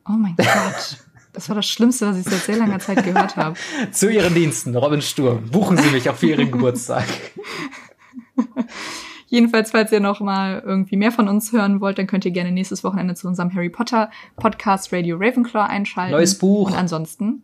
[0.09, 0.97] Oh mein Gott.
[1.33, 3.57] Das war das Schlimmste, was ich seit sehr langer Zeit gehört habe.
[3.91, 5.49] Zu Ihren Diensten, Robin Sturm.
[5.51, 7.07] Buchen Sie mich auch für Ihren Geburtstag.
[9.28, 12.53] Jedenfalls, falls ihr noch mal irgendwie mehr von uns hören wollt, dann könnt ihr gerne
[12.53, 16.12] nächstes Wochenende zu unserem Harry Potter Podcast Radio Ravenclaw einschalten.
[16.12, 16.70] Neues Buch.
[16.70, 17.43] Und ansonsten,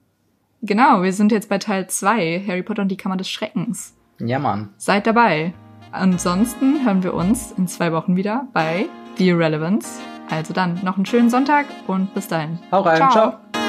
[0.61, 3.97] genau, wir sind jetzt bei Teil 2, Harry Potter und die Kammer des Schreckens.
[4.21, 4.69] Ja, Mann.
[4.77, 5.55] Seid dabei.
[5.91, 8.85] Ansonsten hören wir uns in zwei Wochen wieder bei
[9.17, 9.89] The Irrelevance.
[10.29, 12.59] Also dann noch einen schönen Sonntag und bis dahin.
[12.71, 13.11] Hau rein, ciao.
[13.11, 13.68] ciao.